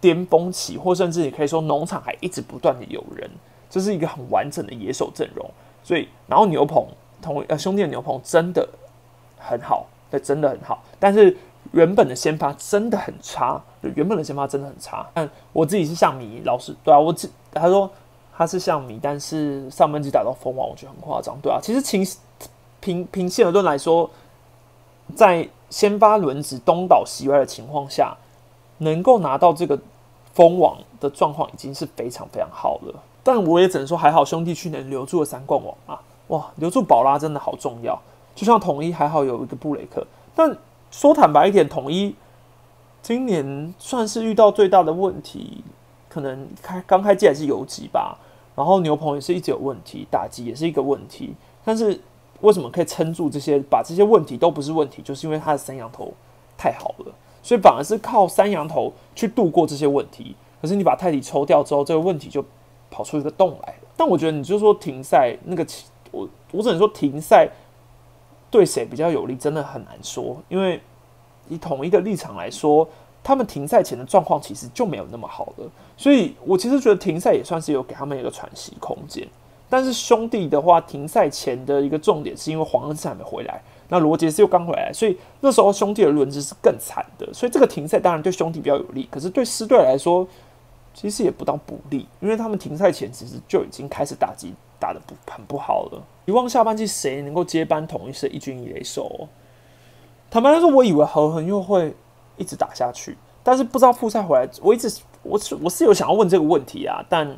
[0.00, 3.30] 巅峰期，或甚至你可以说农场还一直不断的有人，
[3.68, 5.48] 这是一个很完整的野手阵容，
[5.82, 6.86] 所以然后牛棚
[7.20, 8.68] 同呃兄弟的牛棚真的
[9.38, 11.36] 很好，对，真的很好，但是。
[11.72, 13.60] 原本的先发真的很差，
[13.96, 15.04] 原本的先发真的很差。
[15.14, 17.90] 但我自己是像迷，老师对啊，我只他说
[18.36, 21.58] 他是像迷，但是上半季打到封王，我觉得很夸张，对啊。
[21.60, 22.06] 其实凭
[22.84, 24.10] 凭凭希尔顿来说，
[25.16, 28.14] 在先发轮子东倒西歪的情况下，
[28.78, 29.78] 能够拿到这个
[30.34, 33.02] 封王的状况已经是非常非常好了。
[33.22, 37.98] 但我也只能说还好，兄弟去年留住了三冠王啊，哇，留住宝拉真的好重要。
[38.34, 40.54] 就像统一还好有一个布雷克，但。
[40.90, 42.14] 说坦白一点，统一
[43.02, 45.64] 今年算是遇到最大的问题，
[46.08, 48.16] 可能开刚开季还是游击吧，
[48.54, 51.34] 然后牛棚也是一直有问题，打击也是一个问题。
[51.64, 52.00] 但是
[52.40, 56.12] 为什么可以撑住这些，把这些问题都不是问题，就是因为他的三羊头
[56.56, 60.34] 太好了，所以反而是靠三羊头去度过这些问题。
[60.60, 62.44] 可是你把泰迪抽掉之后，这个问题就
[62.90, 63.88] 跑出一个洞来了。
[63.96, 65.66] 但我觉得你就说停赛那个，
[66.10, 67.48] 我我只能说停赛。
[68.50, 70.40] 对谁比较有利，真的很难说。
[70.48, 70.80] 因为
[71.48, 72.88] 以同一个立场来说，
[73.20, 75.68] 他们停赛前的状况其实就没有那么好了。
[75.96, 79.26] 所以我其实觉得停赛也算是有给他们一个喘息空间。
[79.74, 87.28] 但是兄弟的话，停赛前的一个重点是因为黄恩赐还没回来，那罗杰斯又刚回来，所以那时候兄弟的轮值是更惨的。
[87.34, 90.24] 所以这个停赛当然对兄弟比较有利，可是对狮队来说，
[90.94, 96.00] 其实也不当不利，因为他们停赛前其实就已经开始打击打的不很不好了。
[96.26, 99.26] 希望下半季谁能够接班统一是一军一雷手？
[100.30, 101.92] 坦白来说，我以为何恒又会
[102.36, 107.36] 一直打下去，但是不知道复赛回来，我一直我是我是有想要问这个问题啊，但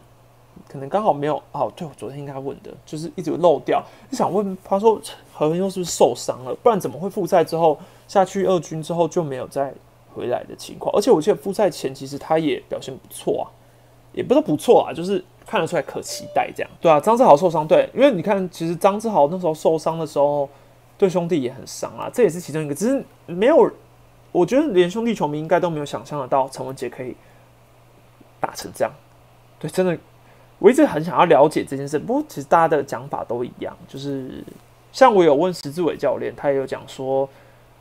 [0.68, 1.72] 可能刚好没有哦。
[1.76, 5.00] 对，我昨天应该问的，就是一直漏掉，就想问他说
[5.32, 6.54] 何文又是不是受伤了？
[6.62, 7.78] 不然怎么会复赛之后
[8.08, 9.72] 下去二军之后就没有再
[10.14, 10.94] 回来的情况？
[10.96, 13.44] 而且我记得复赛前其实他也表现不错啊，
[14.12, 15.24] 也不是不错啊，就是。
[15.48, 16.98] 看得出来可期待，这样对啊。
[16.98, 20.48] 张志豪受伤，对，因为你看，其实张志豪那时候受伤的时候，
[20.98, 22.74] 对兄弟也很伤啊，这也是其中一个。
[22.74, 23.70] 只是没有，
[24.32, 27.14] 我觉得连兄弟球迷应该都没有想象得到陈文杰可以
[28.40, 28.92] 打成这样。
[29.60, 29.96] 对，真的，
[30.58, 31.98] 我一直很想要了解这件事。
[31.98, 34.44] 不过其实大家的讲法都一样，就是
[34.92, 37.28] 像我有问石志伟教练，他也有讲说，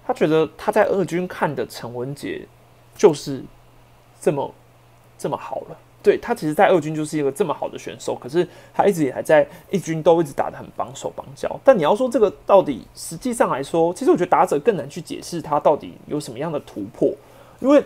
[0.05, 2.45] 他觉得他在二军看的陈文杰
[2.95, 3.43] 就是
[4.19, 4.53] 这么
[5.17, 5.77] 这么好了。
[6.03, 11.59] 对他，其实，在二军就是一个这么好的选手，可是他一直以来在一军都一直打得很绑手绑脚。
[11.63, 17.11] 但你要说这个到底，实际上来说，其实我觉得打者更难去解释他到底有什么样的突破，
[17.59, 17.83] 因为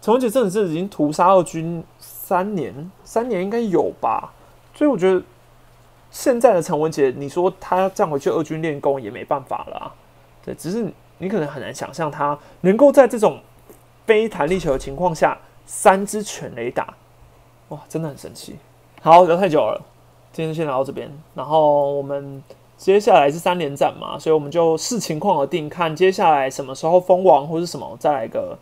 [0.00, 1.84] 陈文杰真的是已经屠杀二军
[2.30, 4.32] 三年，三年应该有吧？
[4.72, 5.20] 所以我觉得
[6.12, 9.92] 现在的陈文杰，你说他这样回去二军练功也没办法了。
[10.44, 13.40] 对，只是你可能很难想象他能够在这种。
[14.06, 16.94] 非弹力球的情况下，三支全雷打，
[17.68, 18.56] 哇，真的很神奇。
[19.00, 19.80] 好，聊太久了，
[20.32, 21.08] 今天先聊到这边。
[21.32, 22.42] 然后我们
[22.76, 28.58] 接下来是三连战嘛，所以我们就视情况而定，看接下来什么时候封王或是什么，再来一个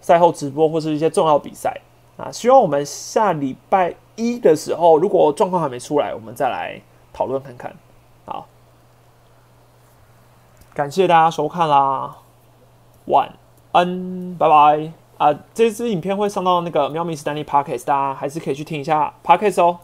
[0.00, 1.78] 赛后直播或是一些重要比赛
[2.16, 2.30] 啊。
[2.32, 6.80] 希望我们下礼拜一的时候，如果状况还没出来，我们再来
[7.12, 7.76] 讨论看看。
[8.24, 8.46] 好，
[10.74, 12.16] 感谢大家收看啦，
[13.06, 13.32] 晚
[13.72, 15.38] 安，拜拜啊！
[15.54, 19.78] 这支影片会上到那个喵咪 Stanley Podcast，大家还是可以去听一下 Podcast 哦。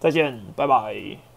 [0.00, 1.31] 再见，拜拜。